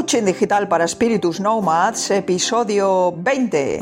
Coaching 0.00 0.24
Digital 0.24 0.66
para 0.66 0.88
Spiritus 0.88 1.40
Nomads, 1.40 2.10
episodio 2.12 3.12
20. 3.18 3.80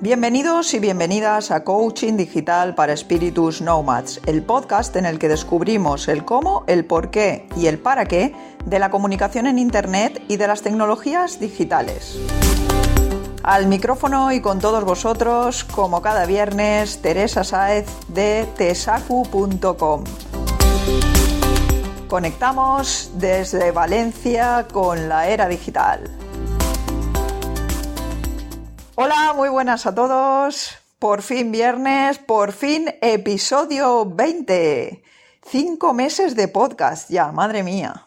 Bienvenidos 0.00 0.74
y 0.74 0.80
bienvenidas 0.80 1.52
a 1.52 1.62
Coaching 1.62 2.16
Digital 2.16 2.74
para 2.74 2.96
Spiritus 2.96 3.62
Nomads, 3.62 4.20
el 4.26 4.42
podcast 4.42 4.96
en 4.96 5.06
el 5.06 5.20
que 5.20 5.28
descubrimos 5.28 6.08
el 6.08 6.24
cómo, 6.24 6.64
el 6.66 6.84
por 6.84 7.10
qué 7.12 7.46
y 7.56 7.68
el 7.68 7.78
para 7.78 8.06
qué 8.06 8.34
de 8.66 8.80
la 8.80 8.90
comunicación 8.90 9.46
en 9.46 9.60
Internet 9.60 10.20
y 10.26 10.36
de 10.36 10.48
las 10.48 10.62
tecnologías 10.62 11.38
digitales. 11.38 12.18
Al 13.44 13.68
micrófono 13.68 14.32
y 14.32 14.40
con 14.40 14.58
todos 14.58 14.82
vosotros, 14.82 15.62
como 15.62 16.02
cada 16.02 16.26
viernes, 16.26 17.00
Teresa 17.00 17.44
Saez 17.44 17.86
de 18.08 18.48
tesacu.com. 18.56 20.02
Conectamos 22.08 23.10
desde 23.16 23.70
Valencia 23.70 24.66
con 24.72 25.10
la 25.10 25.28
era 25.28 25.46
digital. 25.46 26.00
Hola, 28.94 29.34
muy 29.36 29.50
buenas 29.50 29.84
a 29.84 29.94
todos. 29.94 30.70
Por 30.98 31.20
fin 31.20 31.52
viernes, 31.52 32.18
por 32.18 32.52
fin 32.52 32.94
episodio 33.02 34.06
20. 34.06 35.02
Cinco 35.50 35.92
meses 35.92 36.34
de 36.34 36.48
podcast 36.48 37.10
ya, 37.10 37.30
madre 37.30 37.62
mía. 37.62 38.06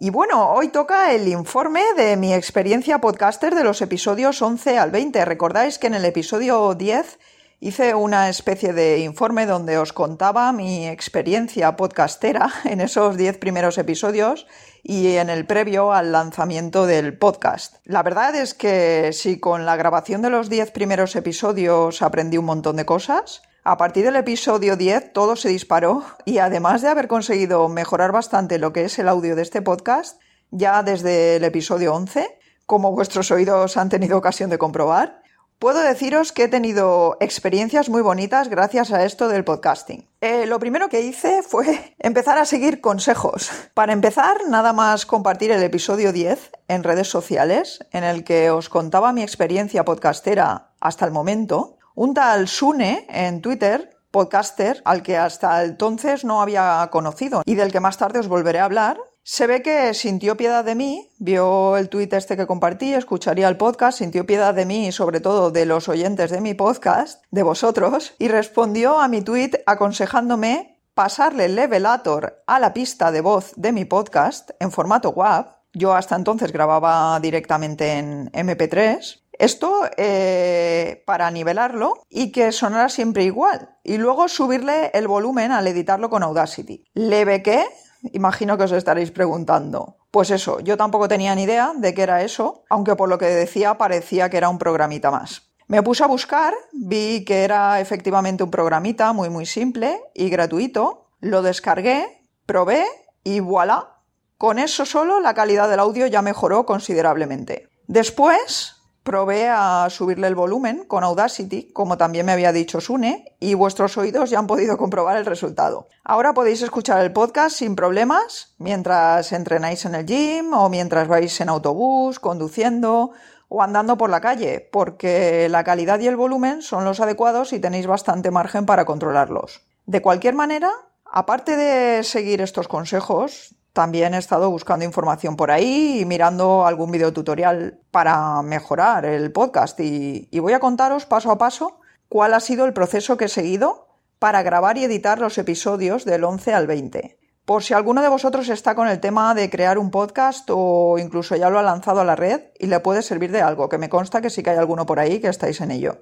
Y 0.00 0.08
bueno, 0.08 0.50
hoy 0.52 0.68
toca 0.68 1.12
el 1.12 1.28
informe 1.28 1.82
de 1.94 2.16
mi 2.16 2.32
experiencia 2.32 3.02
podcaster 3.02 3.54
de 3.54 3.64
los 3.64 3.82
episodios 3.82 4.40
11 4.40 4.78
al 4.78 4.90
20. 4.90 5.26
Recordáis 5.26 5.78
que 5.78 5.88
en 5.88 5.94
el 5.94 6.06
episodio 6.06 6.72
10 6.74 7.18
Hice 7.64 7.94
una 7.94 8.28
especie 8.28 8.72
de 8.72 8.98
informe 8.98 9.46
donde 9.46 9.78
os 9.78 9.92
contaba 9.92 10.50
mi 10.50 10.88
experiencia 10.88 11.76
podcastera 11.76 12.52
en 12.64 12.80
esos 12.80 13.16
10 13.16 13.38
primeros 13.38 13.78
episodios 13.78 14.48
y 14.82 15.14
en 15.14 15.30
el 15.30 15.46
previo 15.46 15.92
al 15.92 16.10
lanzamiento 16.10 16.86
del 16.86 17.16
podcast. 17.16 17.76
La 17.84 18.02
verdad 18.02 18.34
es 18.34 18.54
que 18.54 19.12
si 19.12 19.38
con 19.38 19.64
la 19.64 19.76
grabación 19.76 20.22
de 20.22 20.30
los 20.30 20.50
10 20.50 20.72
primeros 20.72 21.14
episodios 21.14 22.02
aprendí 22.02 22.36
un 22.36 22.46
montón 22.46 22.74
de 22.74 22.84
cosas, 22.84 23.42
a 23.62 23.76
partir 23.76 24.06
del 24.06 24.16
episodio 24.16 24.76
10 24.76 25.12
todo 25.12 25.36
se 25.36 25.48
disparó 25.48 26.02
y 26.24 26.38
además 26.38 26.82
de 26.82 26.88
haber 26.88 27.06
conseguido 27.06 27.68
mejorar 27.68 28.10
bastante 28.10 28.58
lo 28.58 28.72
que 28.72 28.86
es 28.86 28.98
el 28.98 29.06
audio 29.06 29.36
de 29.36 29.42
este 29.42 29.62
podcast, 29.62 30.20
ya 30.50 30.82
desde 30.82 31.36
el 31.36 31.44
episodio 31.44 31.94
11, 31.94 32.40
como 32.66 32.90
vuestros 32.90 33.30
oídos 33.30 33.76
han 33.76 33.88
tenido 33.88 34.18
ocasión 34.18 34.50
de 34.50 34.58
comprobar, 34.58 35.21
Puedo 35.62 35.80
deciros 35.80 36.32
que 36.32 36.42
he 36.42 36.48
tenido 36.48 37.16
experiencias 37.20 37.88
muy 37.88 38.02
bonitas 38.02 38.48
gracias 38.48 38.90
a 38.90 39.04
esto 39.04 39.28
del 39.28 39.44
podcasting. 39.44 40.08
Eh, 40.20 40.44
lo 40.46 40.58
primero 40.58 40.88
que 40.88 41.02
hice 41.02 41.40
fue 41.48 41.94
empezar 42.00 42.36
a 42.36 42.46
seguir 42.46 42.80
consejos. 42.80 43.48
Para 43.72 43.92
empezar, 43.92 44.48
nada 44.48 44.72
más 44.72 45.06
compartir 45.06 45.52
el 45.52 45.62
episodio 45.62 46.12
10 46.12 46.50
en 46.66 46.82
redes 46.82 47.06
sociales, 47.06 47.86
en 47.92 48.02
el 48.02 48.24
que 48.24 48.50
os 48.50 48.68
contaba 48.68 49.12
mi 49.12 49.22
experiencia 49.22 49.84
podcastera 49.84 50.72
hasta 50.80 51.04
el 51.06 51.12
momento. 51.12 51.76
Un 51.94 52.12
tal 52.12 52.48
Sune 52.48 53.06
en 53.08 53.40
Twitter 53.40 53.96
podcaster 54.10 54.82
al 54.84 55.04
que 55.04 55.16
hasta 55.16 55.62
entonces 55.62 56.24
no 56.24 56.42
había 56.42 56.88
conocido 56.90 57.42
y 57.46 57.54
del 57.54 57.70
que 57.70 57.78
más 57.78 57.98
tarde 57.98 58.18
os 58.18 58.26
volveré 58.26 58.58
a 58.58 58.64
hablar, 58.64 58.98
se 59.24 59.46
ve 59.46 59.62
que 59.62 59.94
sintió 59.94 60.36
piedad 60.36 60.64
de 60.64 60.74
mí, 60.74 61.08
vio 61.18 61.76
el 61.76 61.88
tuit 61.88 62.12
este 62.12 62.36
que 62.36 62.46
compartí, 62.46 62.92
escucharía 62.92 63.48
el 63.48 63.56
podcast, 63.56 63.98
sintió 63.98 64.26
piedad 64.26 64.52
de 64.52 64.66
mí 64.66 64.88
y 64.88 64.92
sobre 64.92 65.20
todo 65.20 65.52
de 65.52 65.64
los 65.64 65.88
oyentes 65.88 66.30
de 66.30 66.40
mi 66.40 66.54
podcast, 66.54 67.22
de 67.30 67.44
vosotros, 67.44 68.14
y 68.18 68.26
respondió 68.26 68.98
a 68.98 69.06
mi 69.06 69.22
tuit 69.22 69.54
aconsejándome 69.64 70.80
pasarle 70.94 71.44
el 71.44 71.54
levelator 71.54 72.42
a 72.48 72.58
la 72.58 72.74
pista 72.74 73.12
de 73.12 73.20
voz 73.20 73.52
de 73.56 73.70
mi 73.70 73.84
podcast 73.84 74.50
en 74.58 74.72
formato 74.72 75.10
WAV. 75.10 75.46
Yo 75.72 75.94
hasta 75.94 76.16
entonces 76.16 76.52
grababa 76.52 77.18
directamente 77.20 77.92
en 77.92 78.30
MP3. 78.32 79.20
Esto 79.38 79.88
eh, 79.96 81.02
para 81.06 81.30
nivelarlo 81.30 82.02
y 82.10 82.32
que 82.32 82.52
sonara 82.52 82.88
siempre 82.88 83.24
igual. 83.24 83.76
Y 83.82 83.98
luego 83.98 84.28
subirle 84.28 84.90
el 84.92 85.08
volumen 85.08 85.52
al 85.52 85.66
editarlo 85.66 86.10
con 86.10 86.22
Audacity. 86.22 86.84
Le 86.92 87.24
bequé 87.24 87.64
Imagino 88.12 88.58
que 88.58 88.64
os 88.64 88.72
estaréis 88.72 89.10
preguntando. 89.12 89.96
Pues 90.10 90.30
eso, 90.30 90.60
yo 90.60 90.76
tampoco 90.76 91.08
tenía 91.08 91.34
ni 91.34 91.44
idea 91.44 91.72
de 91.76 91.94
qué 91.94 92.02
era 92.02 92.22
eso, 92.22 92.64
aunque 92.68 92.96
por 92.96 93.08
lo 93.08 93.18
que 93.18 93.26
decía 93.26 93.78
parecía 93.78 94.28
que 94.28 94.36
era 94.36 94.48
un 94.48 94.58
programita 94.58 95.10
más. 95.10 95.52
Me 95.68 95.82
puse 95.82 96.02
a 96.02 96.08
buscar, 96.08 96.52
vi 96.72 97.24
que 97.24 97.44
era 97.44 97.80
efectivamente 97.80 98.42
un 98.42 98.50
programita 98.50 99.12
muy 99.12 99.30
muy 99.30 99.46
simple 99.46 100.00
y 100.14 100.28
gratuito, 100.28 101.06
lo 101.20 101.42
descargué, 101.42 102.26
probé 102.46 102.84
y 103.22 103.40
voilà. 103.40 104.00
Con 104.36 104.58
eso 104.58 104.84
solo 104.84 105.20
la 105.20 105.34
calidad 105.34 105.70
del 105.70 105.80
audio 105.80 106.06
ya 106.08 106.20
mejoró 106.20 106.66
considerablemente. 106.66 107.70
Después 107.86 108.81
Probé 109.02 109.48
a 109.48 109.88
subirle 109.90 110.28
el 110.28 110.36
volumen 110.36 110.84
con 110.86 111.02
Audacity, 111.02 111.72
como 111.72 111.98
también 111.98 112.24
me 112.24 112.32
había 112.32 112.52
dicho 112.52 112.80
Sune, 112.80 113.34
y 113.40 113.54
vuestros 113.54 113.98
oídos 113.98 114.30
ya 114.30 114.38
han 114.38 114.46
podido 114.46 114.78
comprobar 114.78 115.16
el 115.16 115.26
resultado. 115.26 115.88
Ahora 116.04 116.34
podéis 116.34 116.62
escuchar 116.62 117.00
el 117.00 117.12
podcast 117.12 117.56
sin 117.56 117.74
problemas 117.74 118.54
mientras 118.58 119.32
entrenáis 119.32 119.84
en 119.86 119.96
el 119.96 120.06
gym 120.06 120.54
o 120.54 120.68
mientras 120.68 121.08
vais 121.08 121.40
en 121.40 121.48
autobús, 121.48 122.20
conduciendo 122.20 123.10
o 123.48 123.60
andando 123.60 123.98
por 123.98 124.08
la 124.08 124.20
calle, 124.20 124.68
porque 124.72 125.48
la 125.50 125.64
calidad 125.64 125.98
y 125.98 126.06
el 126.06 126.16
volumen 126.16 126.62
son 126.62 126.84
los 126.84 127.00
adecuados 127.00 127.52
y 127.52 127.58
tenéis 127.58 127.88
bastante 127.88 128.30
margen 128.30 128.66
para 128.66 128.84
controlarlos. 128.84 129.62
De 129.84 130.00
cualquier 130.00 130.34
manera, 130.34 130.70
aparte 131.04 131.56
de 131.56 132.04
seguir 132.04 132.40
estos 132.40 132.68
consejos, 132.68 133.56
también 133.72 134.14
he 134.14 134.18
estado 134.18 134.50
buscando 134.50 134.84
información 134.84 135.36
por 135.36 135.50
ahí 135.50 136.00
y 136.00 136.04
mirando 136.04 136.66
algún 136.66 136.90
video 136.90 137.12
tutorial 137.12 137.80
para 137.90 138.42
mejorar 138.42 139.04
el 139.06 139.32
podcast 139.32 139.80
y, 139.80 140.28
voy 140.40 140.52
a 140.52 140.60
contaros 140.60 141.06
paso 141.06 141.30
a 141.30 141.38
paso 141.38 141.80
cuál 142.08 142.34
ha 142.34 142.40
sido 142.40 142.66
el 142.66 142.74
proceso 142.74 143.16
que 143.16 143.26
he 143.26 143.28
seguido 143.28 143.88
para 144.18 144.42
grabar 144.42 144.76
y 144.76 144.84
editar 144.84 145.18
los 145.18 145.38
episodios 145.38 146.04
del 146.04 146.24
11 146.24 146.54
al 146.54 146.66
20. 146.66 147.18
Por 147.44 147.62
si 147.62 147.74
alguno 147.74 148.02
de 148.02 148.08
vosotros 148.08 148.48
está 148.50 148.74
con 148.74 148.86
el 148.86 149.00
tema 149.00 149.34
de 149.34 149.50
crear 149.50 149.78
un 149.78 149.90
podcast 149.90 150.48
o 150.52 150.98
incluso 150.98 151.34
ya 151.34 151.50
lo 151.50 151.58
ha 151.58 151.62
lanzado 151.62 152.00
a 152.00 152.04
la 152.04 152.14
red 152.14 152.42
y 152.58 152.66
le 152.66 152.78
puede 152.80 153.02
servir 153.02 153.32
de 153.32 153.42
algo, 153.42 153.68
que 153.68 153.78
me 153.78 153.88
consta 153.88 154.20
que 154.20 154.30
sí 154.30 154.42
que 154.42 154.50
hay 154.50 154.58
alguno 154.58 154.86
por 154.86 155.00
ahí 155.00 155.20
que 155.20 155.28
estáis 155.28 155.60
en 155.60 155.72
ello. 155.72 155.98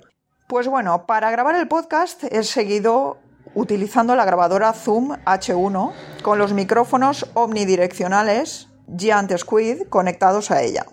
Pues 0.48 0.66
bueno, 0.68 1.06
para 1.06 1.30
grabar 1.30 1.54
el 1.54 1.68
podcast 1.68 2.24
he 2.24 2.42
seguido 2.42 3.18
utilizando 3.54 4.14
la 4.14 4.24
grabadora 4.24 4.72
Zoom 4.72 5.12
H1 5.24 5.92
con 6.22 6.38
los 6.38 6.52
micrófonos 6.52 7.26
omnidireccionales 7.34 8.68
Giant 8.96 9.36
Squid 9.36 9.88
conectados 9.88 10.50
a 10.50 10.62
ella. 10.62 10.86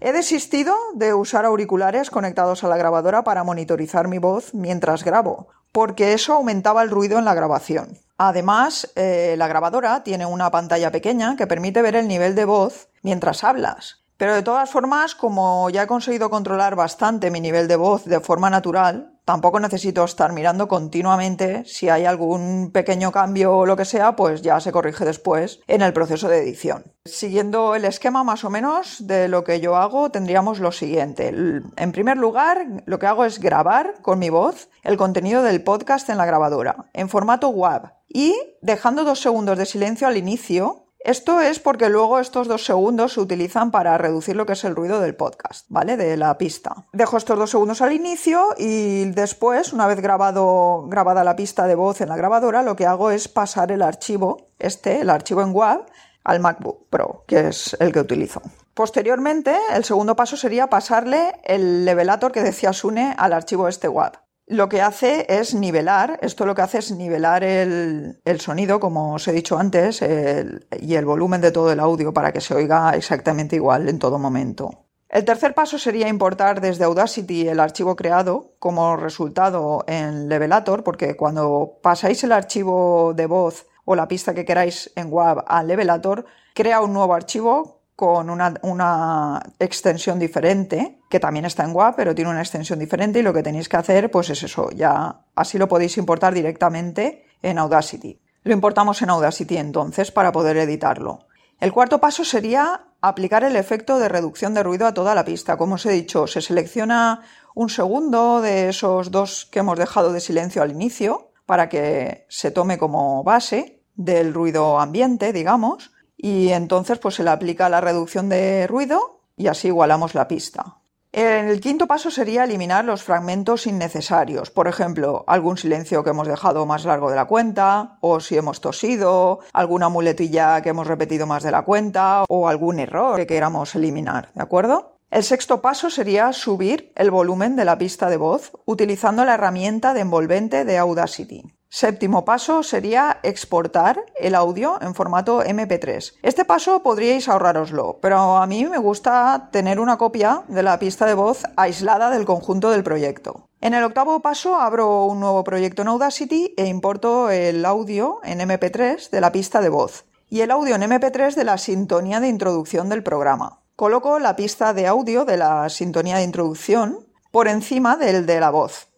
He 0.00 0.12
desistido 0.12 0.74
de 0.94 1.12
usar 1.12 1.44
auriculares 1.44 2.10
conectados 2.10 2.64
a 2.64 2.68
la 2.68 2.76
grabadora 2.76 3.22
para 3.22 3.44
monitorizar 3.44 4.08
mi 4.08 4.18
voz 4.18 4.54
mientras 4.54 5.04
grabo, 5.04 5.48
porque 5.72 6.14
eso 6.14 6.34
aumentaba 6.34 6.82
el 6.82 6.90
ruido 6.90 7.18
en 7.18 7.26
la 7.26 7.34
grabación. 7.34 7.98
Además, 8.16 8.90
eh, 8.96 9.34
la 9.36 9.48
grabadora 9.48 10.02
tiene 10.02 10.26
una 10.26 10.50
pantalla 10.50 10.90
pequeña 10.90 11.36
que 11.36 11.46
permite 11.46 11.82
ver 11.82 11.96
el 11.96 12.08
nivel 12.08 12.34
de 12.34 12.44
voz 12.44 12.88
mientras 13.02 13.44
hablas. 13.44 14.00
Pero 14.16 14.34
de 14.34 14.42
todas 14.42 14.68
formas, 14.68 15.14
como 15.14 15.70
ya 15.70 15.84
he 15.84 15.86
conseguido 15.86 16.28
controlar 16.28 16.76
bastante 16.76 17.30
mi 17.30 17.40
nivel 17.40 17.68
de 17.68 17.76
voz 17.76 18.04
de 18.04 18.20
forma 18.20 18.50
natural, 18.50 19.18
tampoco 19.30 19.60
necesito 19.60 20.02
estar 20.02 20.32
mirando 20.32 20.66
continuamente 20.66 21.64
si 21.64 21.88
hay 21.88 22.04
algún 22.04 22.72
pequeño 22.72 23.12
cambio 23.12 23.58
o 23.58 23.64
lo 23.64 23.76
que 23.76 23.84
sea, 23.84 24.16
pues 24.16 24.42
ya 24.42 24.58
se 24.58 24.72
corrige 24.72 25.04
después 25.04 25.60
en 25.68 25.82
el 25.82 25.92
proceso 25.92 26.28
de 26.28 26.38
edición. 26.38 26.92
Siguiendo 27.04 27.76
el 27.76 27.84
esquema 27.84 28.24
más 28.24 28.42
o 28.42 28.50
menos 28.50 29.06
de 29.06 29.28
lo 29.28 29.44
que 29.44 29.60
yo 29.60 29.76
hago, 29.76 30.10
tendríamos 30.10 30.58
lo 30.58 30.72
siguiente. 30.72 31.28
En 31.28 31.92
primer 31.92 32.16
lugar, 32.16 32.66
lo 32.86 32.98
que 32.98 33.06
hago 33.06 33.24
es 33.24 33.38
grabar 33.38 34.02
con 34.02 34.18
mi 34.18 34.30
voz 34.30 34.68
el 34.82 34.96
contenido 34.96 35.44
del 35.44 35.62
podcast 35.62 36.10
en 36.10 36.18
la 36.18 36.26
grabadora, 36.26 36.90
en 36.92 37.08
formato 37.08 37.50
WAV, 37.50 37.92
y 38.08 38.34
dejando 38.62 39.04
dos 39.04 39.20
segundos 39.20 39.56
de 39.56 39.64
silencio 39.64 40.08
al 40.08 40.16
inicio 40.16 40.79
esto 41.02 41.40
es 41.40 41.60
porque 41.60 41.88
luego 41.88 42.18
estos 42.18 42.46
dos 42.46 42.64
segundos 42.64 43.14
se 43.14 43.20
utilizan 43.20 43.70
para 43.70 43.96
reducir 43.96 44.36
lo 44.36 44.44
que 44.44 44.52
es 44.52 44.64
el 44.64 44.76
ruido 44.76 45.00
del 45.00 45.14
podcast, 45.14 45.64
¿vale? 45.68 45.96
De 45.96 46.16
la 46.16 46.36
pista. 46.36 46.84
Dejo 46.92 47.16
estos 47.16 47.38
dos 47.38 47.50
segundos 47.50 47.80
al 47.80 47.92
inicio 47.92 48.48
y 48.58 49.06
después, 49.06 49.72
una 49.72 49.86
vez 49.86 50.00
grabado, 50.00 50.86
grabada 50.88 51.24
la 51.24 51.36
pista 51.36 51.66
de 51.66 51.74
voz 51.74 52.00
en 52.02 52.10
la 52.10 52.16
grabadora, 52.16 52.62
lo 52.62 52.76
que 52.76 52.86
hago 52.86 53.10
es 53.10 53.28
pasar 53.28 53.72
el 53.72 53.82
archivo, 53.82 54.50
este, 54.58 55.00
el 55.00 55.10
archivo 55.10 55.40
en 55.40 55.54
WAV, 55.54 55.86
al 56.22 56.40
MacBook 56.40 56.88
Pro, 56.90 57.24
que 57.26 57.48
es 57.48 57.74
el 57.80 57.92
que 57.92 58.00
utilizo. 58.00 58.42
Posteriormente, 58.74 59.56
el 59.72 59.84
segundo 59.84 60.16
paso 60.16 60.36
sería 60.36 60.68
pasarle 60.68 61.40
el 61.44 61.86
levelator 61.86 62.30
que 62.30 62.42
decía 62.42 62.74
Sune 62.74 63.14
al 63.16 63.32
archivo 63.32 63.68
este 63.68 63.88
WAV 63.88 64.12
lo 64.50 64.68
que 64.68 64.82
hace 64.82 65.26
es 65.28 65.54
nivelar, 65.54 66.18
esto 66.22 66.44
lo 66.44 66.56
que 66.56 66.62
hace 66.62 66.78
es 66.78 66.90
nivelar 66.90 67.44
el, 67.44 68.18
sonido, 68.40 68.80
como 68.80 69.14
os 69.14 69.28
he 69.28 69.32
dicho 69.32 69.56
antes, 69.56 70.02
y 70.02 70.94
el 70.96 71.04
volumen 71.04 71.40
de 71.40 71.52
todo 71.52 71.70
el 71.70 71.78
audio 71.78 72.12
para 72.12 72.32
que 72.32 72.40
se 72.40 72.54
oiga 72.54 72.90
exactamente 72.96 73.54
igual 73.54 73.88
en 73.88 74.00
todo 74.00 74.18
momento. 74.18 74.86
El 75.08 75.24
tercer 75.24 75.54
paso 75.54 75.78
sería 75.78 76.08
importar 76.08 76.60
desde 76.60 76.84
Audacity 76.84 77.46
el 77.46 77.60
archivo 77.60 77.94
creado 77.94 78.54
como 78.58 78.96
resultado 78.96 79.84
en 79.86 80.28
Levelator, 80.28 80.82
porque 80.82 81.16
cuando 81.16 81.78
pasáis 81.80 82.22
el 82.24 82.32
archivo 82.32 83.14
de 83.14 83.26
voz 83.26 83.66
o 83.84 83.94
la 83.94 84.08
pista 84.08 84.34
que 84.34 84.44
queráis 84.44 84.90
en 84.96 85.12
WAV 85.12 85.44
a 85.46 85.62
Levelator, 85.62 86.26
crea 86.54 86.80
un 86.80 86.92
nuevo 86.92 87.14
archivo 87.14 87.79
con 88.00 88.30
una, 88.30 89.42
extensión 89.58 90.18
diferente, 90.18 91.00
que 91.10 91.20
también 91.20 91.44
está 91.44 91.64
en 91.64 91.76
WAP, 91.76 91.96
pero 91.96 92.14
tiene 92.14 92.30
una 92.30 92.40
extensión 92.40 92.78
diferente 92.78 93.18
y 93.18 93.22
lo 93.22 93.34
que 93.34 93.42
tenéis 93.42 93.68
que 93.68 93.76
hacer 93.76 94.10
pues 94.10 94.30
es 94.30 94.42
eso, 94.42 94.70
ya 94.70 95.26
así 95.34 95.58
lo 95.58 95.68
podéis 95.68 95.98
importar 95.98 96.32
directamente 96.32 97.26
en 97.42 97.58
Audacity. 97.58 98.18
Lo 98.42 98.54
importamos 98.54 99.02
en 99.02 99.10
Audacity 99.10 99.58
entonces 99.58 100.10
para 100.10 100.32
poder 100.32 100.56
editarlo. 100.56 101.26
El 101.60 101.74
cuarto 101.74 102.00
paso 102.00 102.24
sería 102.24 102.86
aplicar 103.02 103.44
el 103.44 103.54
efecto 103.54 103.98
de 103.98 104.08
reducción 104.08 104.54
de 104.54 104.62
ruido 104.62 104.86
a 104.86 104.94
toda 104.94 105.14
la 105.14 105.26
pista. 105.26 105.58
Como 105.58 105.74
os 105.74 105.84
he 105.84 105.92
dicho, 105.92 106.26
se 106.26 106.40
selecciona 106.40 107.20
un 107.54 107.68
segundo 107.68 108.40
de 108.40 108.70
esos 108.70 109.10
dos 109.10 109.46
que 109.52 109.58
hemos 109.58 109.78
dejado 109.78 110.10
de 110.14 110.20
silencio 110.20 110.62
al 110.62 110.70
inicio 110.70 111.32
para 111.44 111.68
que 111.68 112.24
se 112.30 112.50
tome 112.50 112.78
como 112.78 113.22
base 113.24 113.82
del 113.94 114.32
ruido 114.32 114.80
ambiente, 114.80 115.34
digamos, 115.34 115.92
y 116.22 116.50
entonces 116.50 116.98
pues 116.98 117.14
se 117.14 117.24
le 117.24 117.30
aplica 117.30 117.68
la 117.68 117.80
reducción 117.80 118.28
de 118.28 118.66
ruido 118.66 119.20
y 119.36 119.46
así 119.46 119.68
igualamos 119.68 120.14
la 120.14 120.28
pista. 120.28 120.76
El 121.12 121.60
quinto 121.60 121.88
paso 121.88 122.08
sería 122.08 122.44
eliminar 122.44 122.84
los 122.84 123.02
fragmentos 123.02 123.66
innecesarios, 123.66 124.50
por 124.52 124.68
ejemplo, 124.68 125.24
algún 125.26 125.56
silencio 125.56 126.04
que 126.04 126.10
hemos 126.10 126.28
dejado 126.28 126.66
más 126.66 126.84
largo 126.84 127.10
de 127.10 127.16
la 127.16 127.24
cuenta, 127.24 127.98
o 128.00 128.20
si 128.20 128.36
hemos 128.36 128.60
tosido, 128.60 129.40
alguna 129.52 129.88
muletilla 129.88 130.62
que 130.62 130.68
hemos 130.68 130.86
repetido 130.86 131.26
más 131.26 131.42
de 131.42 131.50
la 131.50 131.62
cuenta, 131.62 132.24
o 132.28 132.46
algún 132.46 132.78
error 132.78 133.16
que 133.16 133.26
queramos 133.26 133.74
eliminar, 133.74 134.30
¿de 134.34 134.42
acuerdo? 134.42 134.98
El 135.10 135.24
sexto 135.24 135.60
paso 135.60 135.90
sería 135.90 136.32
subir 136.32 136.92
el 136.94 137.10
volumen 137.10 137.56
de 137.56 137.64
la 137.64 137.76
pista 137.76 138.08
de 138.08 138.16
voz 138.16 138.52
utilizando 138.64 139.24
la 139.24 139.34
herramienta 139.34 139.92
de 139.92 140.02
envolvente 140.02 140.64
de 140.64 140.78
Audacity. 140.78 141.42
Séptimo 141.72 142.24
paso 142.24 142.64
sería 142.64 143.20
exportar 143.22 144.04
el 144.16 144.34
audio 144.34 144.82
en 144.82 144.92
formato 144.92 145.44
MP3. 145.44 146.14
Este 146.20 146.44
paso 146.44 146.82
podríais 146.82 147.28
ahorraroslo, 147.28 148.00
pero 148.02 148.38
a 148.38 148.46
mí 148.48 148.64
me 148.64 148.78
gusta 148.78 149.50
tener 149.52 149.78
una 149.78 149.96
copia 149.96 150.42
de 150.48 150.64
la 150.64 150.80
pista 150.80 151.06
de 151.06 151.14
voz 151.14 151.44
aislada 151.54 152.10
del 152.10 152.24
conjunto 152.24 152.70
del 152.70 152.82
proyecto. 152.82 153.46
En 153.60 153.74
el 153.74 153.84
octavo 153.84 154.18
paso 154.18 154.56
abro 154.56 155.04
un 155.04 155.20
nuevo 155.20 155.44
proyecto 155.44 155.82
en 155.82 155.88
Audacity 155.88 156.54
e 156.56 156.66
importo 156.66 157.30
el 157.30 157.64
audio 157.64 158.18
en 158.24 158.40
MP3 158.40 159.08
de 159.08 159.20
la 159.20 159.30
pista 159.30 159.60
de 159.60 159.68
voz 159.68 160.06
y 160.28 160.40
el 160.40 160.50
audio 160.50 160.74
en 160.74 160.82
MP3 160.82 161.36
de 161.36 161.44
la 161.44 161.56
sintonía 161.56 162.18
de 162.18 162.26
introducción 162.26 162.88
del 162.88 163.04
programa. 163.04 163.60
Coloco 163.76 164.18
la 164.18 164.34
pista 164.34 164.74
de 164.74 164.88
audio 164.88 165.24
de 165.24 165.36
la 165.36 165.68
sintonía 165.68 166.16
de 166.16 166.24
introducción 166.24 167.06
por 167.30 167.46
encima 167.46 167.96
del 167.96 168.26
de 168.26 168.40
la 168.40 168.50
voz 168.50 168.89